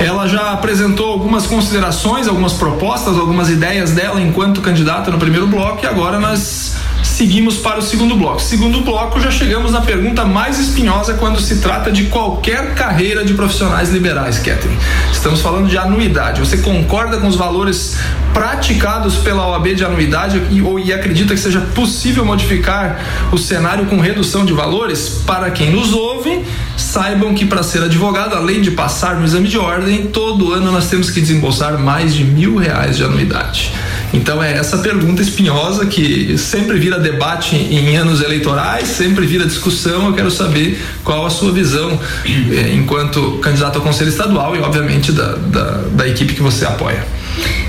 ela 0.00 0.26
já 0.26 0.52
apresentou 0.52 1.10
algumas 1.10 1.46
considerações, 1.46 2.26
algumas 2.26 2.54
propostas, 2.54 3.16
algumas 3.16 3.48
ideias 3.48 3.92
dela 3.92 4.20
enquanto 4.20 4.60
candidata 4.60 5.10
no 5.10 5.18
primeiro 5.18 5.46
bloco 5.46 5.84
e 5.84 5.86
agora 5.86 6.18
nós 6.18 6.76
seguimos 7.02 7.56
para 7.56 7.78
o 7.78 7.82
segundo 7.82 8.16
bloco. 8.16 8.40
Segundo 8.40 8.80
bloco, 8.80 9.20
já 9.20 9.30
chegamos 9.30 9.72
na 9.72 9.80
pergunta 9.80 10.24
mais 10.24 10.58
espinhosa 10.58 11.14
quando 11.14 11.40
se 11.40 11.60
trata 11.60 11.92
de 11.92 12.06
qualquer 12.06 12.74
carreira 12.74 13.24
de 13.24 13.34
profissionais 13.34 13.90
liberais, 13.90 14.38
Catherine. 14.38 14.78
Estamos 15.24 15.40
falando 15.40 15.70
de 15.70 15.78
anuidade. 15.78 16.38
Você 16.38 16.58
concorda 16.58 17.16
com 17.16 17.26
os 17.26 17.34
valores 17.34 17.96
praticados 18.34 19.16
pela 19.16 19.48
OAB 19.48 19.74
de 19.74 19.82
anuidade 19.82 20.42
e, 20.50 20.60
ou, 20.60 20.78
e 20.78 20.92
acredita 20.92 21.32
que 21.32 21.40
seja 21.40 21.62
possível 21.62 22.26
modificar 22.26 23.00
o 23.32 23.38
cenário 23.38 23.86
com 23.86 23.98
redução 23.98 24.44
de 24.44 24.52
valores? 24.52 25.22
Para 25.26 25.50
quem 25.50 25.70
nos 25.70 25.94
ouve, 25.94 26.44
saibam 26.76 27.34
que 27.34 27.46
para 27.46 27.62
ser 27.62 27.82
advogado, 27.82 28.34
além 28.34 28.60
de 28.60 28.72
passar 28.72 29.16
no 29.16 29.24
exame 29.24 29.48
de 29.48 29.56
ordem, 29.56 30.08
todo 30.08 30.52
ano 30.52 30.70
nós 30.70 30.90
temos 30.90 31.08
que 31.08 31.22
desembolsar 31.22 31.78
mais 31.78 32.14
de 32.14 32.22
mil 32.22 32.56
reais 32.56 32.98
de 32.98 33.04
anuidade. 33.04 33.72
Então 34.14 34.40
é 34.42 34.52
essa 34.52 34.78
pergunta 34.78 35.20
espinhosa 35.20 35.84
que 35.86 36.38
sempre 36.38 36.78
vira 36.78 36.98
debate 36.98 37.56
em 37.56 37.96
anos 37.96 38.22
eleitorais, 38.22 38.86
sempre 38.88 39.26
vira 39.26 39.44
discussão. 39.44 40.06
Eu 40.06 40.12
quero 40.12 40.30
saber 40.30 40.80
qual 41.02 41.26
a 41.26 41.30
sua 41.30 41.50
visão 41.50 41.98
eh, 42.24 42.74
enquanto 42.74 43.38
candidato 43.42 43.76
ao 43.76 43.82
Conselho 43.82 44.08
Estadual 44.08 44.54
e, 44.54 44.60
obviamente, 44.60 45.10
da, 45.10 45.34
da, 45.34 45.80
da 45.90 46.08
equipe 46.08 46.32
que 46.32 46.40
você 46.40 46.64
apoia. 46.64 47.04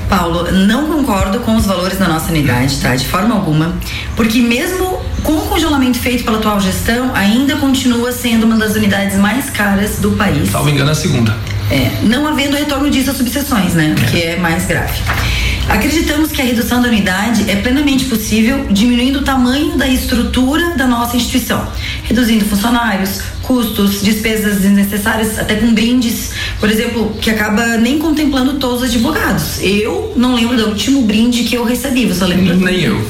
Paulo, 0.07 0.51
não 0.51 0.85
concordo 0.85 1.39
com 1.39 1.55
os 1.55 1.65
valores 1.65 1.97
da 1.97 2.07
nossa 2.07 2.29
unidade, 2.29 2.79
tá? 2.79 2.95
De 2.95 3.07
forma 3.07 3.33
alguma, 3.33 3.73
porque 4.15 4.39
mesmo 4.39 5.01
com 5.23 5.33
o 5.33 5.41
congelamento 5.47 5.97
feito 5.97 6.23
pela 6.23 6.37
atual 6.37 6.59
gestão, 6.59 7.09
ainda 7.15 7.55
continua 7.55 8.11
sendo 8.11 8.45
uma 8.45 8.55
das 8.55 8.75
unidades 8.75 9.17
mais 9.17 9.49
caras 9.49 9.97
do 9.97 10.11
país. 10.11 10.51
Salvo 10.51 10.69
engano, 10.69 10.91
a 10.91 10.95
segunda. 10.95 11.35
É, 11.71 11.89
não 12.03 12.27
havendo 12.27 12.55
retorno 12.55 12.91
disso 12.91 13.09
às 13.09 13.17
subseções, 13.17 13.73
né? 13.73 13.95
É. 13.97 14.11
Que 14.11 14.21
é 14.21 14.35
mais 14.37 14.67
grave. 14.67 15.01
Acreditamos 15.67 16.31
que 16.31 16.41
a 16.41 16.45
redução 16.45 16.81
da 16.81 16.87
unidade 16.87 17.49
é 17.49 17.55
plenamente 17.55 18.05
possível 18.05 18.67
diminuindo 18.69 19.19
o 19.19 19.23
tamanho 19.23 19.75
da 19.75 19.87
estrutura 19.87 20.75
da 20.75 20.85
nossa 20.85 21.17
instituição, 21.17 21.67
reduzindo 22.05 22.45
funcionários, 22.45 23.21
custos, 23.41 24.01
despesas 24.01 24.61
desnecessárias, 24.61 25.37
até 25.37 25.55
com 25.55 25.73
brindes, 25.73 26.31
por 26.59 26.69
exemplo, 26.69 27.15
que 27.21 27.29
acaba 27.29 27.77
nem 27.77 27.99
contemplando 27.99 28.53
todos 28.53 28.81
os 28.81 28.89
advogados. 28.89 29.59
Eu 29.61 30.13
não 30.15 30.35
lembro 30.35 30.57
do 30.57 30.69
último 30.69 31.01
brinde 31.03 31.43
que 31.43 31.55
eu 31.55 31.63
recebi, 31.63 32.05
você 32.05 32.25
lembra? 32.25 32.55
Nem 32.55 32.81
eu. 32.81 32.95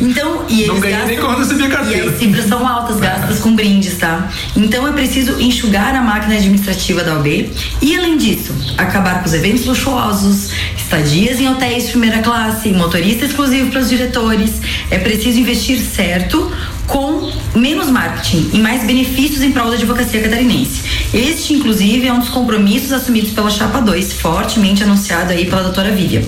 Então, 0.00 0.44
e 0.48 0.66
não 0.66 0.78
ganhei 0.78 0.96
gastam, 0.96 1.08
nem 1.08 1.18
quando 1.18 1.38
recebi 1.38 1.64
a 1.64 1.68
carteira. 1.68 2.04
E 2.04 2.08
as 2.08 2.18
cifras 2.18 2.46
são 2.46 2.66
altas, 2.66 3.00
gastas 3.00 3.38
com 3.40 3.54
brindes, 3.54 3.96
tá? 3.96 4.30
Então 4.56 4.86
é 4.86 4.92
preciso 4.92 5.40
enxugar 5.40 5.94
a 5.94 6.02
máquina 6.02 6.34
administrativa 6.34 7.02
da 7.02 7.18
OB 7.18 7.50
e, 7.82 7.96
além 7.96 8.16
disso, 8.16 8.54
acabar 8.76 9.20
com 9.20 9.26
os 9.26 9.34
eventos 9.34 9.64
luxuosos, 9.66 10.50
estadias 10.76 11.40
em 11.40 11.48
hotéis 11.48 11.86
de 11.86 11.90
primeira 11.90 12.18
classe, 12.18 12.68
motorista 12.70 13.24
exclusivo 13.24 13.70
para 13.70 13.80
os 13.80 13.88
diretores. 13.88 14.60
É 14.90 14.98
preciso 14.98 15.38
investir 15.38 15.80
certo 15.80 16.52
com 16.86 17.32
menos 17.54 17.88
marketing 17.88 18.50
e 18.52 18.58
mais 18.58 18.84
benefícios 18.84 19.42
em 19.42 19.52
prol 19.52 19.68
da 19.68 19.76
advocacia 19.76 20.20
catarinense. 20.22 20.82
Este, 21.12 21.54
inclusive, 21.54 22.06
é 22.06 22.12
um 22.12 22.18
dos 22.18 22.28
compromissos 22.28 22.92
assumidos 22.92 23.30
pela 23.30 23.50
Chapa 23.50 23.80
2, 23.80 24.12
fortemente 24.14 24.82
anunciado 24.82 25.32
aí 25.32 25.46
pela 25.46 25.62
doutora 25.62 25.90
Vivian. 25.90 26.22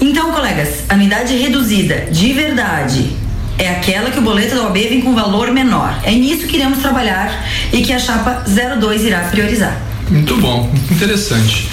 Então, 0.00 0.32
colegas, 0.32 0.84
anuidade 0.88 1.36
reduzida 1.36 2.06
de 2.10 2.32
verdade 2.32 3.16
é 3.60 3.68
aquela 3.68 4.10
que 4.10 4.18
o 4.18 4.22
boleto 4.22 4.54
da 4.54 4.62
OAB 4.62 4.74
vem 4.74 5.02
com 5.02 5.14
valor 5.14 5.52
menor. 5.52 6.00
É 6.02 6.12
nisso 6.12 6.46
que 6.46 6.56
iremos 6.56 6.78
trabalhar 6.78 7.46
e 7.70 7.82
que 7.82 7.92
a 7.92 7.98
chapa 7.98 8.42
02 8.46 9.04
irá 9.04 9.20
priorizar. 9.20 9.78
Muito 10.08 10.34
bom, 10.38 10.72
interessante. 10.90 11.68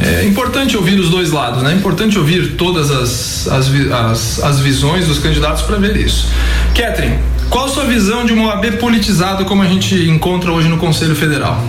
É 0.00 0.24
importante 0.24 0.76
ouvir 0.76 0.98
os 0.98 1.10
dois 1.10 1.32
lados, 1.32 1.62
né? 1.62 1.72
É 1.72 1.74
importante 1.74 2.16
ouvir 2.18 2.54
todas 2.56 2.90
as, 2.90 3.48
as, 3.48 3.68
as, 3.92 4.42
as 4.42 4.60
visões 4.60 5.06
dos 5.08 5.18
candidatos 5.18 5.62
para 5.62 5.76
ver 5.76 5.96
isso. 5.96 6.28
Catherine, 6.74 7.18
qual 7.50 7.66
a 7.66 7.68
sua 7.68 7.84
visão 7.84 8.24
de 8.24 8.32
uma 8.32 8.54
OAB 8.54 8.78
politizada 8.78 9.44
como 9.44 9.62
a 9.62 9.66
gente 9.66 9.94
encontra 10.08 10.52
hoje 10.52 10.68
no 10.68 10.78
Conselho 10.78 11.16
Federal? 11.16 11.62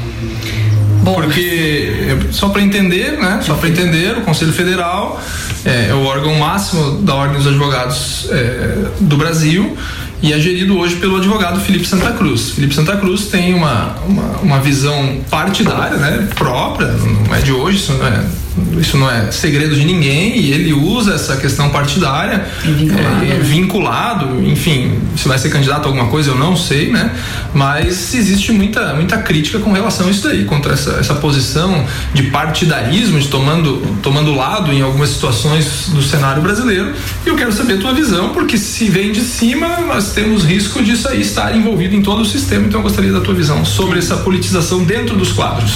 Bom, 1.05 1.13
Porque, 1.13 1.93
é, 2.09 2.33
só 2.33 2.49
para 2.49 2.63
entender, 2.63 3.11
né? 3.19 3.39
Só 3.43 3.53
para 3.53 3.69
entender, 3.69 4.17
o 4.17 4.21
Conselho 4.21 4.51
Federal 4.51 5.21
é, 5.63 5.89
é 5.89 5.93
o 5.93 6.03
órgão 6.03 6.33
máximo 6.33 6.97
da 7.03 7.13
Ordem 7.13 7.37
dos 7.37 7.45
Advogados 7.45 8.27
é, 8.31 8.87
do 9.01 9.15
Brasil 9.15 9.77
e 10.23 10.33
é 10.33 10.39
gerido 10.39 10.75
hoje 10.79 10.95
pelo 10.95 11.17
advogado 11.17 11.59
Felipe 11.59 11.85
Santa 11.85 12.11
Cruz. 12.13 12.49
Felipe 12.49 12.73
Santa 12.73 12.97
Cruz 12.97 13.27
tem 13.27 13.53
uma, 13.53 13.95
uma, 14.07 14.23
uma 14.41 14.59
visão 14.59 15.19
partidária, 15.29 15.97
né? 15.97 16.27
Própria, 16.33 16.87
não 16.87 17.35
é 17.35 17.39
de 17.39 17.51
hoje, 17.51 17.77
isso 17.77 17.93
não 17.93 18.07
é, 18.07 18.25
isso 18.79 18.97
não 18.97 19.09
é 19.09 19.31
segredo 19.31 19.75
de 19.75 19.83
ninguém 19.83 20.37
e 20.37 20.51
ele 20.51 20.73
usa 20.73 21.15
essa 21.15 21.35
questão 21.35 21.69
partidária 21.69 22.45
E 22.63 22.71
vinculado, 22.71 23.25
é, 23.25 23.27
né? 23.27 23.39
vinculado, 23.41 24.47
enfim, 24.47 24.99
se 25.17 25.27
vai 25.27 25.37
ser 25.37 25.49
candidato 25.49 25.83
a 25.83 25.87
alguma 25.87 26.07
coisa 26.07 26.31
eu 26.31 26.37
não 26.37 26.55
sei, 26.55 26.89
né? 26.89 27.11
Mas 27.53 28.13
existe 28.13 28.51
muita, 28.51 28.93
muita 28.93 29.17
crítica 29.17 29.59
com 29.59 29.71
relação 29.71 30.07
a 30.07 30.11
isso 30.11 30.23
daí, 30.23 30.45
contra 30.45 30.73
essa, 30.73 30.91
essa 30.91 31.15
posição 31.15 31.85
de 32.13 32.23
partidarismo, 32.23 33.19
de 33.19 33.27
tomando, 33.27 33.97
tomando 34.01 34.33
lado 34.33 34.71
em 34.71 34.81
algumas 34.81 35.09
situações 35.09 35.89
do 35.89 36.01
cenário 36.01 36.41
brasileiro. 36.41 36.93
E 37.25 37.29
eu 37.29 37.35
quero 37.35 37.51
saber 37.51 37.73
a 37.73 37.77
tua 37.77 37.93
visão, 37.93 38.29
porque 38.29 38.57
se 38.57 38.85
vem 38.85 39.11
de 39.11 39.21
cima, 39.21 39.81
nós 39.81 40.13
temos 40.13 40.43
risco 40.43 40.81
disso 40.81 41.09
aí 41.09 41.21
estar 41.21 41.55
envolvido 41.55 41.95
em 41.95 42.01
todo 42.01 42.21
o 42.21 42.25
sistema, 42.25 42.67
então 42.67 42.79
eu 42.79 42.83
gostaria 42.83 43.11
da 43.11 43.21
tua 43.21 43.33
visão 43.33 43.65
sobre 43.65 43.99
essa 43.99 44.17
politização 44.17 44.83
dentro 44.83 45.15
dos 45.15 45.31
quadros. 45.31 45.73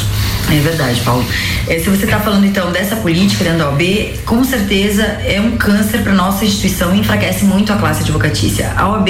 É 0.51 0.59
verdade, 0.61 0.99
Paulo. 1.01 1.23
É, 1.67 1.77
se 1.77 1.87
você 1.87 2.05
está 2.05 2.19
falando 2.19 2.43
então 2.43 2.71
dessa 2.71 2.95
política 2.95 3.43
dentro 3.43 3.59
da 3.59 3.69
OAB, 3.69 4.17
com 4.25 4.43
certeza 4.43 5.03
é 5.03 5.39
um 5.39 5.55
câncer 5.57 5.99
para 6.01 6.11
nossa 6.11 6.43
instituição 6.43 6.95
e 6.95 6.99
enfraquece 6.99 7.45
muito 7.45 7.71
a 7.71 7.75
classe 7.75 8.01
advocatícia. 8.01 8.73
A 8.75 8.89
OAB 8.89 9.07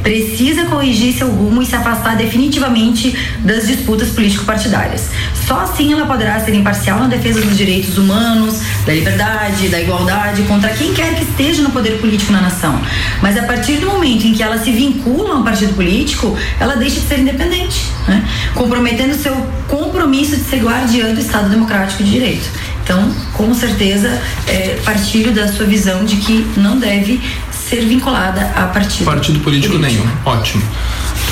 precisa 0.00 0.66
corrigir 0.66 1.12
seu 1.12 1.28
rumo 1.28 1.60
e 1.60 1.66
se 1.66 1.74
afastar 1.74 2.16
definitivamente 2.16 3.18
das 3.40 3.66
disputas 3.66 4.10
político-partidárias. 4.10 5.10
Só 5.44 5.60
assim 5.60 5.92
ela 5.92 6.06
poderá 6.06 6.38
ser 6.38 6.54
imparcial 6.54 7.00
na 7.00 7.08
defesa 7.08 7.40
dos 7.40 7.56
direitos 7.56 7.98
humanos, 7.98 8.60
da 8.86 8.92
liberdade, 8.92 9.68
da 9.68 9.80
igualdade 9.80 10.42
contra 10.42 10.70
quem 10.70 10.94
quer 10.94 11.16
que 11.16 11.24
esteja 11.24 11.62
no 11.62 11.70
poder 11.70 11.98
político 11.98 12.30
na 12.30 12.40
nação. 12.40 12.80
Mas 13.20 13.36
a 13.36 13.42
partir 13.42 13.78
do 13.78 13.86
momento 13.86 14.24
em 14.24 14.34
que 14.34 14.42
ela 14.42 14.58
se 14.58 14.70
vincula 14.70 15.34
a 15.34 15.38
um 15.38 15.42
partido 15.42 15.74
político, 15.74 16.36
ela 16.60 16.76
deixa 16.76 17.00
de 17.00 17.06
ser 17.08 17.18
independente, 17.18 17.90
né? 18.06 18.24
comprometendo 18.54 19.14
seu 19.14 19.34
compromisso 19.68 20.36
de 20.36 20.44
ser 20.44 20.60
guardiã 20.76 21.14
do 21.14 21.20
Estado 21.20 21.48
Democrático 21.48 22.02
de 22.02 22.10
Direito. 22.10 22.48
Então, 22.82 23.10
com 23.32 23.52
certeza, 23.54 24.20
é, 24.46 24.78
partilho 24.84 25.32
da 25.32 25.48
sua 25.48 25.66
visão 25.66 26.04
de 26.04 26.16
que 26.16 26.46
não 26.56 26.78
deve 26.78 27.20
ser 27.50 27.84
vinculada 27.86 28.52
a 28.54 28.66
partido, 28.66 29.04
Partido 29.04 29.40
político 29.40 29.76
nenhum. 29.78 30.06
Ótimo. 30.24 30.62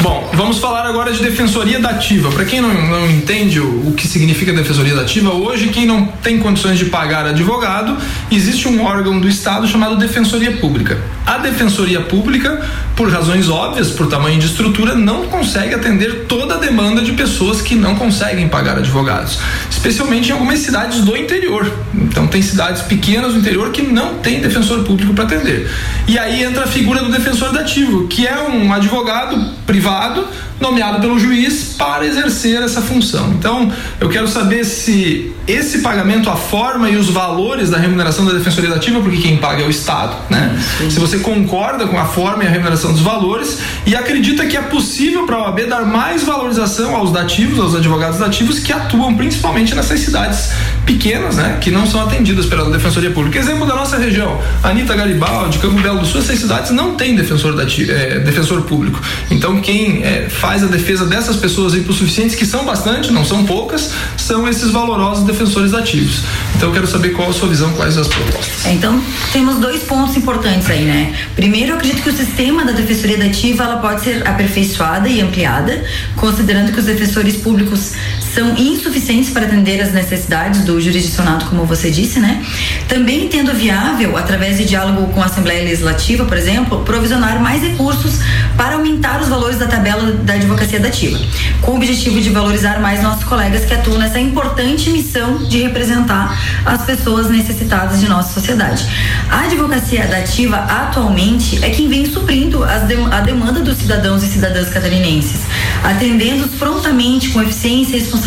Bom, 0.00 0.28
vamos 0.34 0.58
falar 0.58 0.84
agora 0.84 1.12
de 1.12 1.22
defensoria 1.22 1.78
dativa. 1.78 2.30
Para 2.32 2.44
quem 2.44 2.60
não, 2.60 2.74
não 2.74 3.08
entende 3.08 3.60
o, 3.60 3.88
o 3.88 3.94
que 3.94 4.08
significa 4.08 4.52
defensoria 4.52 4.94
dativa, 4.96 5.32
hoje 5.32 5.68
quem 5.68 5.86
não 5.86 6.06
tem 6.06 6.38
condições 6.40 6.78
de 6.78 6.86
pagar 6.86 7.26
advogado, 7.26 7.96
existe 8.32 8.66
um 8.66 8.82
órgão 8.82 9.20
do 9.20 9.28
Estado 9.28 9.68
chamado 9.68 9.96
Defensoria 9.96 10.56
Pública. 10.56 10.98
A 11.26 11.38
Defensoria 11.38 12.02
Pública, 12.02 12.60
por 12.94 13.10
razões 13.10 13.48
óbvias, 13.48 13.90
por 13.90 14.06
tamanho 14.08 14.38
de 14.38 14.46
estrutura, 14.46 14.94
não 14.94 15.26
consegue 15.26 15.74
atender 15.74 16.26
toda 16.28 16.54
a 16.54 16.58
demanda 16.58 17.00
de 17.00 17.12
pessoas 17.12 17.62
que 17.62 17.74
não 17.74 17.94
conseguem 17.94 18.46
pagar 18.46 18.76
advogados, 18.76 19.38
especialmente 19.70 20.28
em 20.28 20.32
algumas 20.32 20.58
cidades 20.58 21.00
do 21.00 21.16
interior. 21.16 21.70
Então 21.94 22.26
tem 22.26 22.42
cidades 22.42 22.82
pequenas 22.82 23.32
do 23.32 23.38
interior 23.38 23.70
que 23.70 23.80
não 23.82 24.16
tem 24.16 24.40
defensor 24.40 24.84
público 24.84 25.14
para 25.14 25.24
atender. 25.24 25.70
E 26.06 26.18
aí 26.18 26.44
entra 26.44 26.64
a 26.64 26.66
figura 26.66 27.02
do 27.02 27.10
defensor 27.10 27.52
dativo, 27.52 28.06
que 28.06 28.26
é 28.26 28.38
um 28.42 28.72
advogado 28.72 29.42
privado 29.66 30.26
nomeado 30.64 31.00
pelo 31.00 31.18
juiz 31.18 31.74
para 31.76 32.06
exercer 32.06 32.62
essa 32.62 32.80
função. 32.80 33.34
Então, 33.38 33.70
eu 34.00 34.08
quero 34.08 34.26
saber 34.26 34.64
se 34.64 35.32
esse 35.46 35.78
pagamento, 35.80 36.30
a 36.30 36.36
forma 36.36 36.88
e 36.88 36.96
os 36.96 37.10
valores 37.10 37.68
da 37.68 37.76
remuneração 37.76 38.24
da 38.24 38.32
defensoria 38.32 38.70
dativa, 38.70 39.00
porque 39.00 39.18
quem 39.18 39.36
paga 39.36 39.62
é 39.62 39.66
o 39.66 39.70
Estado, 39.70 40.16
né? 40.30 40.58
Se 40.88 40.98
você 40.98 41.18
concorda 41.18 41.86
com 41.86 41.98
a 41.98 42.06
forma 42.06 42.44
e 42.44 42.46
a 42.46 42.50
remuneração 42.50 42.92
dos 42.92 43.02
valores 43.02 43.58
e 43.86 43.94
acredita 43.94 44.46
que 44.46 44.56
é 44.56 44.62
possível 44.62 45.26
para 45.26 45.36
a 45.36 45.42
OAB 45.44 45.66
dar 45.68 45.84
mais 45.84 46.24
valorização 46.24 46.96
aos 46.96 47.12
dativos, 47.12 47.58
aos 47.58 47.74
advogados 47.74 48.18
dativos 48.18 48.58
que 48.58 48.72
atuam 48.72 49.14
principalmente 49.14 49.74
nessas 49.74 50.00
cidades 50.00 50.50
pequenas, 50.84 51.36
né? 51.36 51.58
Que 51.60 51.70
não 51.70 51.86
são 51.86 52.02
atendidas 52.02 52.46
pela 52.46 52.70
defensoria 52.70 53.10
pública. 53.10 53.38
Exemplo 53.38 53.66
da 53.66 53.74
nossa 53.74 53.96
região, 53.96 54.40
Anitta 54.62 54.94
Garibaldi, 54.94 55.58
Campo 55.58 55.80
Belo 55.80 56.00
do 56.00 56.06
Sul, 56.06 56.20
essas 56.20 56.38
cidades 56.38 56.70
não 56.70 56.94
têm 56.94 57.14
defensor, 57.14 57.54
dati- 57.54 57.90
eh, 57.90 58.20
defensor 58.20 58.62
público. 58.62 59.00
Então, 59.30 59.60
quem 59.60 60.02
eh, 60.02 60.28
faz 60.28 60.62
a 60.62 60.66
defesa 60.66 61.06
dessas 61.06 61.36
pessoas 61.36 61.74
hipossuficientes, 61.74 62.36
que 62.36 62.44
são 62.46 62.64
bastante, 62.64 63.10
não 63.12 63.24
são 63.24 63.44
poucas, 63.44 63.90
são 64.16 64.46
esses 64.48 64.70
valorosos 64.70 65.24
defensores 65.24 65.70
dativos. 65.72 66.20
Então, 66.56 66.68
eu 66.68 66.74
quero 66.74 66.86
saber 66.86 67.10
qual 67.10 67.30
a 67.30 67.32
sua 67.32 67.48
visão, 67.48 67.72
quais 67.72 67.96
as 67.96 68.06
propostas. 68.08 68.66
É, 68.66 68.72
Então, 68.72 69.02
temos 69.32 69.56
dois 69.58 69.82
pontos 69.82 70.16
importantes 70.16 70.68
aí, 70.70 70.84
né? 70.84 71.14
Primeiro, 71.34 71.70
eu 71.72 71.76
acredito 71.76 72.02
que 72.02 72.10
o 72.10 72.16
sistema 72.16 72.64
da 72.64 72.72
defensoria 72.72 73.16
dativa 73.18 73.64
ela 73.64 73.76
pode 73.76 74.02
ser 74.02 74.26
aperfeiçoada 74.26 75.08
e 75.08 75.20
ampliada, 75.20 75.82
considerando 76.16 76.72
que 76.72 76.78
os 76.80 76.86
defensores 76.86 77.36
públicos 77.36 77.92
são 78.34 78.56
insuficientes 78.56 79.30
para 79.30 79.46
atender 79.46 79.80
as 79.80 79.92
necessidades 79.92 80.64
do 80.64 80.80
jurisdicionado, 80.80 81.44
como 81.44 81.64
você 81.64 81.90
disse, 81.90 82.18
né? 82.18 82.44
Também 82.88 83.28
tendo 83.28 83.54
viável, 83.54 84.16
através 84.16 84.58
de 84.58 84.64
diálogo 84.64 85.12
com 85.12 85.22
a 85.22 85.26
Assembleia 85.26 85.62
Legislativa, 85.62 86.24
por 86.24 86.36
exemplo, 86.36 86.80
provisionar 86.84 87.40
mais 87.40 87.62
recursos 87.62 88.18
para 88.56 88.74
aumentar 88.74 89.20
os 89.20 89.28
valores 89.28 89.58
da 89.58 89.66
tabela 89.66 90.12
da 90.12 90.34
advocacia 90.34 90.80
dativa, 90.80 91.18
com 91.62 91.72
o 91.72 91.76
objetivo 91.76 92.20
de 92.20 92.30
valorizar 92.30 92.80
mais 92.80 93.02
nossos 93.02 93.24
colegas 93.24 93.64
que 93.64 93.74
atuam 93.74 93.98
nessa 93.98 94.18
importante 94.18 94.90
missão 94.90 95.44
de 95.44 95.62
representar 95.62 96.36
as 96.66 96.84
pessoas 96.84 97.30
necessitadas 97.30 98.00
de 98.00 98.08
nossa 98.08 98.32
sociedade. 98.34 98.84
A 99.30 99.44
advocacia 99.44 100.06
dativa 100.06 100.56
atualmente 100.56 101.64
é 101.64 101.70
quem 101.70 101.88
vem 101.88 102.04
suprindo 102.06 102.58
de, 102.58 103.14
a 103.14 103.20
demanda 103.20 103.60
dos 103.60 103.78
cidadãos 103.78 104.24
e 104.24 104.26
cidadãs 104.26 104.70
catarinenses, 104.70 105.42
atendendo-os 105.84 106.52
prontamente 106.56 107.28
com 107.28 107.40
eficiência 107.40 107.96
e 107.96 108.00
responsabilidade. 108.00 108.23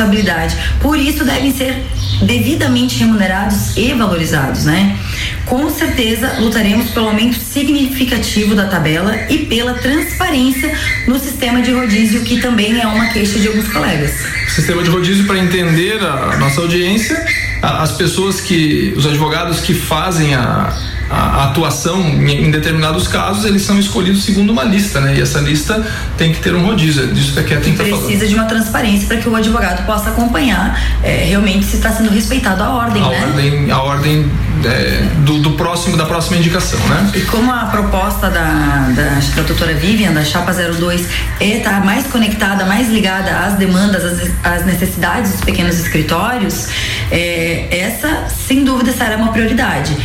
Por 0.82 0.98
isso 0.98 1.24
devem 1.24 1.52
ser 1.52 1.84
devidamente 2.22 3.00
remunerados 3.00 3.76
e 3.78 3.94
valorizados, 3.94 4.66
né? 4.66 4.98
Com 5.46 5.70
certeza 5.70 6.40
lutaremos 6.40 6.90
pelo 6.90 7.08
aumento 7.08 7.38
significativo 7.40 8.54
da 8.54 8.66
tabela 8.66 9.16
e 9.30 9.40
pela 9.40 9.74
transparência 9.76 10.74
no 11.08 11.18
sistema 11.18 11.62
de 11.62 11.72
rodízio, 11.72 12.22
que 12.22 12.42
também 12.42 12.80
é 12.80 12.86
uma 12.86 13.08
queixa 13.08 13.40
de 13.40 13.48
alguns 13.48 13.68
colegas. 13.68 14.12
Sistema 14.50 14.84
de 14.84 14.90
rodízio 14.90 15.26
para 15.26 15.40
entender 15.40 16.00
a 16.04 16.38
nossa 16.38 16.62
audiência, 16.62 17.24
as 17.68 17.92
pessoas 17.92 18.42
que, 18.42 18.94
os 18.96 19.06
advogados 19.06 19.60
que 19.60 19.74
fazem 19.74 20.34
a 20.34 20.74
a, 21.10 21.46
atuação 21.46 22.02
em, 22.02 22.52
determinados 22.52 23.08
casos, 23.08 23.46
eles 23.46 23.62
são 23.62 23.80
escolhidos 23.80 24.24
segundo 24.24 24.52
uma 24.52 24.64
lista, 24.64 25.00
né? 25.00 25.16
E 25.18 25.22
essa 25.22 25.40
lista 25.40 25.86
tem 26.18 26.34
que 26.34 26.40
ter 26.40 26.54
um 26.54 26.66
rodízio, 26.66 27.08
disso 27.08 27.34
que 27.34 27.40
a 27.40 27.44
Kathleen 27.44 27.72
está 27.72 27.84
falando. 27.86 28.06
Precisa 28.06 28.28
de 28.28 28.36
uma 28.36 28.46
transparência 28.46 29.08
para 29.08 29.18
que 29.18 29.30
o 29.30 29.36
advogado 29.36 29.86
possa 29.86 30.10
acompanhar 30.10 30.80
é, 31.04 31.26
realmente 31.26 31.66
se 31.66 31.78
está 31.78 31.92
sendo 31.92 32.10
respeitado 32.10 32.64
a 32.64 32.70
ordem, 32.70 33.02
a 33.02 33.10
né? 33.10 33.26
Ordem, 33.26 33.72
a 33.72 33.82
ordem 33.82 34.32
é, 34.66 35.02
do, 35.26 35.40
do, 35.40 35.52
próximo, 35.52 35.98
da 35.98 36.06
próxima 36.06 36.38
indicação, 36.38 36.80
né? 36.88 37.12
E 37.16 37.22
como 37.22 37.52
a 37.52 37.66
proposta 37.66 38.30
da, 38.30 38.90
da, 38.96 39.20
da 39.36 39.42
doutora 39.44 39.74
Vivian, 39.74 40.14
da 40.14 40.24
Chapa 40.24 40.54
02, 40.54 41.02
está 41.02 41.10
é, 41.42 41.60
tá 41.60 41.80
mais 41.80 42.08
conectada, 42.08 42.66
mais 42.66 42.90
ligada 42.90 43.32
às 43.32 43.56
demandas, 43.56 44.04
às, 44.04 44.30
às 44.44 44.66
necessidades 44.66 45.32
dos 45.32 45.42
pequenos 45.42 45.80
escritórios, 45.80 46.68
é, 47.12 47.68
essa, 47.72 48.28
sem 48.30 48.64
dúvida, 48.64 48.92
será 48.92 49.18
uma 49.18 49.32
prioridade 49.32 49.96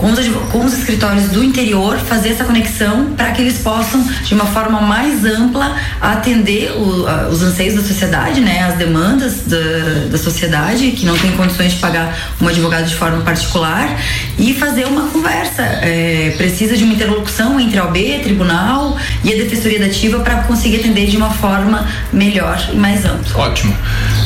com 0.00 0.10
os, 0.10 0.28
com 0.50 0.64
os 0.64 0.72
escritórios 0.72 1.28
do 1.28 1.44
interior, 1.44 1.98
fazer 1.98 2.30
essa 2.30 2.44
conexão 2.44 3.12
para 3.14 3.30
que 3.32 3.42
eles 3.42 3.58
possam, 3.58 4.02
de 4.24 4.32
uma 4.34 4.46
forma 4.46 4.80
mais 4.80 5.24
ampla, 5.26 5.76
atender 6.00 6.72
o, 6.72 7.06
a, 7.06 7.28
os 7.28 7.42
anseios 7.42 7.74
da 7.74 7.82
sociedade, 7.82 8.40
né, 8.40 8.62
as 8.62 8.76
demandas 8.76 9.42
da, 9.46 10.08
da 10.10 10.16
sociedade, 10.16 10.92
que 10.92 11.04
não 11.04 11.16
tem 11.16 11.30
condições 11.32 11.72
de 11.72 11.78
pagar 11.78 12.16
um 12.40 12.48
advogado 12.48 12.86
de 12.86 12.96
forma 12.96 13.20
particular, 13.20 14.00
e 14.38 14.54
fazer 14.54 14.86
uma 14.86 15.08
conversa. 15.08 15.62
É, 15.62 16.32
precisa 16.38 16.76
de 16.76 16.84
uma 16.84 16.94
interlocução 16.94 17.60
entre 17.60 17.78
a 17.78 17.84
OB, 17.84 18.20
tribunal 18.22 18.96
e 19.22 19.34
a 19.34 19.36
Defensoria 19.36 19.78
Dativa 19.78 20.20
para 20.20 20.44
conseguir 20.44 20.76
atender 20.76 21.06
de 21.08 21.16
uma 21.18 21.30
forma 21.30 21.86
melhor 22.10 22.58
e 22.72 22.76
mais 22.76 23.04
ampla. 23.04 23.44
Ótimo. 23.44 23.76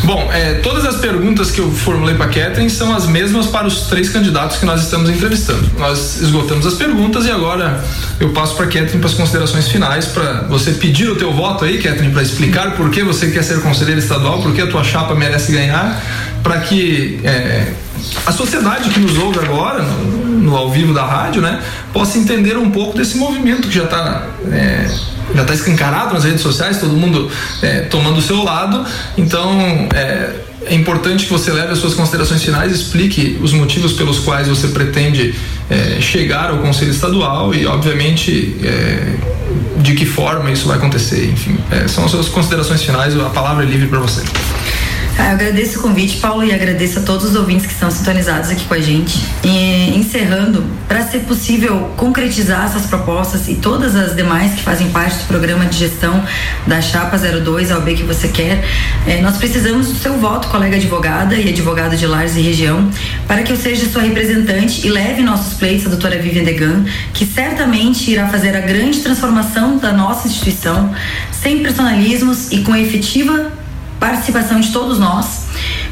Bom, 0.05 0.31
é, 0.31 0.55
todas 0.55 0.85
as 0.85 0.97
perguntas 0.97 1.51
que 1.51 1.61
eu 1.61 1.71
formulei 1.71 2.15
para 2.15 2.27
a 2.27 2.29
Catherine 2.29 2.69
são 2.69 2.95
as 2.95 3.07
mesmas 3.07 3.47
para 3.47 3.67
os 3.67 3.87
três 3.87 4.11
candidatos 4.11 4.59
que 4.59 4.67
nós 4.67 4.83
estamos 4.83 5.09
entrevistando. 5.09 5.71
Nós 5.79 6.21
esgotamos 6.21 6.67
as 6.67 6.75
perguntas 6.75 7.25
e 7.25 7.31
agora 7.31 7.83
eu 8.21 8.29
passo 8.31 8.55
para 8.55 8.67
Catherine 8.67 8.99
para 8.99 9.09
as 9.09 9.15
considerações 9.15 9.67
finais 9.67 10.05
para 10.05 10.43
você 10.43 10.73
pedir 10.73 11.09
o 11.09 11.17
teu 11.17 11.33
voto 11.33 11.65
aí, 11.65 11.79
Catherine, 11.79 12.13
para 12.13 12.23
explicar 12.23 12.73
por 12.73 12.91
que 12.91 13.03
você 13.03 13.31
quer 13.31 13.43
ser 13.43 13.63
conselheira 13.63 13.99
estadual, 13.99 14.43
por 14.43 14.53
que 14.53 14.61
a 14.61 14.67
tua 14.67 14.85
chapa 14.85 15.15
merece 15.15 15.53
ganhar, 15.53 15.99
para 16.43 16.61
que 16.61 17.19
é, 17.25 17.73
a 18.27 18.33
sociedade 18.33 18.91
que 18.91 19.01
nos 19.01 19.17
ouve 19.17 19.39
agora 19.39 19.83
no, 19.83 20.27
no, 20.39 20.55
ao 20.55 20.71
vivo 20.71 20.93
da 20.93 21.07
rádio, 21.07 21.41
né, 21.41 21.63
possa 21.95 22.19
entender 22.19 22.59
um 22.59 22.71
pouco 22.71 22.97
desse 22.97 23.17
movimento 23.17 23.69
que 23.69 23.75
já 23.75 23.85
está 23.85 24.27
é, 24.53 24.87
já 25.35 25.43
está 25.43 25.55
escancarado 25.55 26.15
nas 26.15 26.25
redes 26.25 26.41
sociais, 26.41 26.79
todo 26.79 26.93
mundo 26.93 27.31
é, 27.63 27.81
tomando 27.83 28.19
o 28.19 28.23
seu 28.23 28.43
lado. 28.43 28.85
Então, 29.17 29.89
é, 29.95 30.31
é 30.67 30.75
importante 30.75 31.27
que 31.27 31.33
você 31.33 31.53
leve 31.53 31.73
as 31.73 31.79
suas 31.79 31.95
considerações 31.95 32.43
finais, 32.43 32.73
explique 32.73 33.39
os 33.43 33.53
motivos 33.53 33.93
pelos 33.93 34.19
quais 34.19 34.49
você 34.49 34.69
pretende 34.69 35.35
é, 35.71 36.01
chegar 36.01 36.51
ao 36.51 36.59
Conselho 36.59 36.91
Estadual 36.91 37.55
e, 37.55 37.67
obviamente, 37.67 38.57
é, 38.63 39.15
de 39.79 39.95
que 39.95 40.07
forma 40.07 40.51
isso 40.51 40.67
vai 40.67 40.77
acontecer. 40.77 41.31
Enfim, 41.31 41.57
é, 41.71 41.87
são 41.89 42.05
as 42.05 42.11
suas 42.11 42.29
considerações 42.29 42.83
finais, 42.83 43.19
a 43.19 43.31
palavra 43.31 43.65
é 43.65 43.67
livre 43.67 43.89
para 43.89 44.01
você. 44.01 44.23
Ah, 45.17 45.29
eu 45.29 45.35
agradeço 45.35 45.79
o 45.79 45.83
convite, 45.83 46.17
Paulo, 46.17 46.43
e 46.43 46.53
agradeço 46.53 46.99
a 46.99 47.03
todos 47.03 47.27
os 47.31 47.37
ouvintes 47.37 47.67
que 47.67 47.73
estão 47.73 47.89
sintonizados 47.89 48.51
aqui 48.51 48.65
com 48.65 48.75
a 48.75 48.81
gente. 48.81 49.17
E, 49.45 49.97
encerrando, 49.97 50.65
para 50.89 51.03
ser 51.03 51.21
possível 51.21 51.93
concretizar 51.97 52.65
essas 52.65 52.87
propostas 52.87 53.47
e 53.49 53.55
todas 53.55 53.95
as 53.95 54.17
demais 54.17 54.55
que 54.55 54.63
fazem 54.63 54.91
parte 54.91 55.19
do 55.19 55.25
programa 55.27 55.67
de 55.67 55.79
gestão 55.79 56.21
da 56.67 56.81
Chapa 56.81 57.17
02 57.17 57.71
ao 57.71 57.81
B 57.83 57.95
que 57.95 58.03
você 58.03 58.27
quer, 58.27 58.65
eh, 59.07 59.21
nós 59.23 59.37
precisamos 59.37 59.87
do 59.87 59.95
seu 59.95 60.19
voto, 60.19 60.49
colega 60.49 60.75
advogada 60.75 61.37
e 61.37 61.49
advogado 61.49 61.97
de 61.97 62.07
Lares 62.09 62.37
e 62.37 62.41
região, 62.41 62.91
para 63.29 63.45
que 63.45 63.53
eu 63.53 63.57
seja 63.57 63.89
sua 63.89 64.03
representante 64.03 64.85
e 64.85 64.91
leve 64.91 65.23
nossos 65.23 65.55
pleitos 65.55 65.87
à 65.87 65.91
doutora 65.91 66.19
Vivian 66.19 66.43
Degan, 66.43 66.85
que 67.13 67.25
certamente 67.25 68.11
irá 68.11 68.27
fazer 68.27 68.57
a 68.57 68.61
grande 68.61 68.99
transformação 68.99 69.79
da 69.79 69.93
nossa 69.93 70.27
instituição, 70.27 70.93
sem 71.31 71.63
personalismos 71.63 72.51
e 72.51 72.63
com 72.63 72.75
efetiva 72.75 73.64
participação 74.05 74.61
de 74.61 74.71
todos 74.71 74.99
nós. 74.99 75.47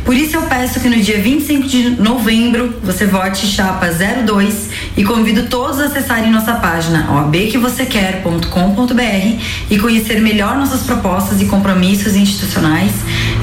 Por 0.04 0.14
isso 0.14 0.36
eu 0.36 0.42
peço 0.42 0.80
que 0.80 0.88
no 0.88 0.96
dia 0.96 1.22
25 1.22 1.66
de 1.66 1.90
novembro 1.90 2.78
você 2.82 3.06
vote 3.06 3.46
chapa 3.46 3.88
02 3.88 4.68
e 4.98 5.04
convido 5.04 5.44
todos 5.44 5.80
a 5.80 5.86
acessarem 5.86 6.30
nossa 6.30 6.52
página 6.54 7.24
obquevocêquer.com.br 7.24 9.40
e 9.70 9.78
conhecer 9.78 10.20
melhor 10.20 10.56
nossas 10.56 10.82
propostas 10.82 11.40
e 11.40 11.46
compromissos 11.46 12.14
institucionais. 12.14 12.92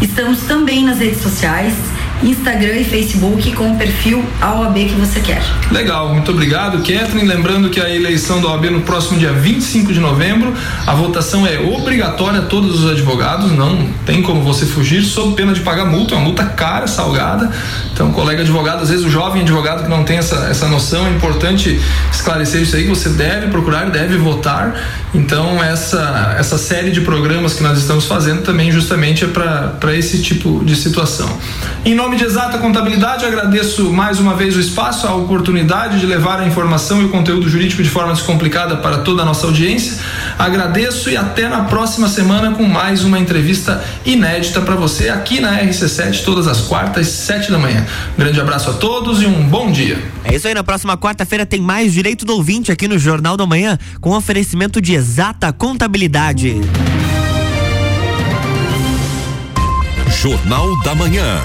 Estamos 0.04 0.42
também 0.42 0.84
nas 0.84 1.00
redes 1.00 1.24
sociais 1.24 1.74
Instagram 2.24 2.76
e 2.76 2.84
Facebook 2.84 3.52
com 3.54 3.72
o 3.72 3.78
perfil 3.78 4.24
a 4.42 4.60
OAB 4.60 4.76
que 4.76 4.96
você 4.96 5.20
quer. 5.20 5.42
Legal, 5.72 6.14
muito 6.14 6.32
obrigado, 6.32 6.78
Catherine. 6.80 7.26
Lembrando 7.26 7.70
que 7.70 7.80
a 7.80 7.90
eleição 7.90 8.42
da 8.42 8.50
OAB 8.50 8.66
no 8.66 8.82
próximo 8.82 9.18
dia 9.18 9.32
25 9.32 9.94
de 9.94 10.00
novembro, 10.00 10.54
a 10.86 10.94
votação 10.94 11.48
é 11.48 11.60
obrigatória 11.60 12.40
a 12.40 12.44
todos 12.44 12.84
os 12.84 12.92
advogados, 12.92 13.52
não 13.52 13.88
tem 14.06 14.22
como 14.22 14.42
você 14.42 14.66
fugir, 14.66 15.04
sob 15.04 15.36
pena 15.36 15.54
de 15.54 15.62
pagar 15.62 15.86
multa, 15.86 16.16
uma 16.16 16.24
multa 16.24 16.46
cara, 16.46 16.88
salgada. 16.88 17.52
Então, 17.94 18.12
colega 18.12 18.42
advogado, 18.42 18.82
às 18.82 18.90
vezes 18.90 19.06
o 19.06 19.10
jovem 19.10 19.42
advogado 19.42 19.84
que 19.84 19.90
não 19.90 20.04
tem 20.04 20.18
essa, 20.18 20.48
essa 20.50 20.68
noção, 20.68 21.08
é 21.08 21.12
importante 21.12 21.80
esclarecer 22.12 22.62
isso 22.62 22.76
aí, 22.76 22.84
que 22.84 22.90
você 22.90 23.10
deve 23.10 23.48
procurar, 23.48 23.90
deve 23.90 24.18
votar. 24.18 24.76
Então, 25.14 25.64
essa, 25.64 26.36
essa 26.38 26.58
série 26.58 26.92
de 26.92 27.02
programas 27.02 27.54
que 27.54 27.64
nós 27.64 27.78
estamos 27.78 28.06
fazendo 28.06 28.44
também 28.44 28.72
justamente 28.72 29.26
é 29.26 29.28
para 29.28 29.96
esse 29.96 30.22
tipo 30.22 30.64
de 30.64 30.76
situação. 30.76 31.30
Em 31.84 31.96
nome 32.10 32.18
de 32.18 32.26
Exata 32.26 32.58
Contabilidade, 32.58 33.24
agradeço 33.24 33.94
mais 33.94 34.20
uma 34.20 34.34
vez 34.34 34.56
o 34.58 34.60
espaço, 34.60 35.06
a 35.06 35.14
oportunidade 35.14 36.00
de 36.00 36.08
levar 36.08 36.40
a 36.40 36.48
informação 36.48 37.04
e 37.04 37.06
o 37.06 37.10
conteúdo 37.10 37.48
jurídico 37.48 37.84
de 37.84 37.90
forma 37.90 38.12
descomplicada 38.14 38.78
para 38.78 38.98
toda 39.00 39.22
a 39.22 39.26
nossa 39.26 39.46
audiência. 39.46 40.00
Agradeço 40.40 41.12
e 41.12 41.16
até 41.16 41.48
na 41.48 41.66
próxima 41.66 42.10
semana 42.10 42.52
com 42.54 42.64
mais 42.64 43.04
uma 43.04 43.20
entrevista 43.20 43.84
inédita 44.04 44.60
para 44.60 44.74
você 44.74 45.10
aqui 45.10 45.40
na 45.40 45.62
RC7, 45.62 46.24
todas 46.24 46.48
as 46.48 46.62
quartas, 46.62 47.06
sete 47.10 47.52
da 47.52 47.60
manhã. 47.60 47.86
Um 48.18 48.20
grande 48.20 48.42
abraço 48.42 48.72
a 48.72 48.74
todos 48.74 49.22
e 49.22 49.28
um 49.28 49.48
bom 49.48 49.72
dia. 49.72 50.04
É 50.24 50.34
isso 50.34 50.48
aí, 50.48 50.56
na 50.56 50.64
próxima 50.64 50.98
quarta-feira 50.98 51.46
tem 51.46 51.62
mais 51.62 51.94
Direito 51.94 52.26
do 52.26 52.34
Ouvinte 52.34 52.72
aqui 52.72 52.88
no 52.88 52.98
Jornal 52.98 53.38
da 53.38 53.46
Manhã, 53.46 53.78
com 54.02 54.18
oferecimento 54.18 54.82
de 54.82 54.96
Exata 54.96 55.54
Contabilidade. 55.54 56.60
Jornal 60.10 60.76
da 60.82 60.96
Manhã. 60.96 61.40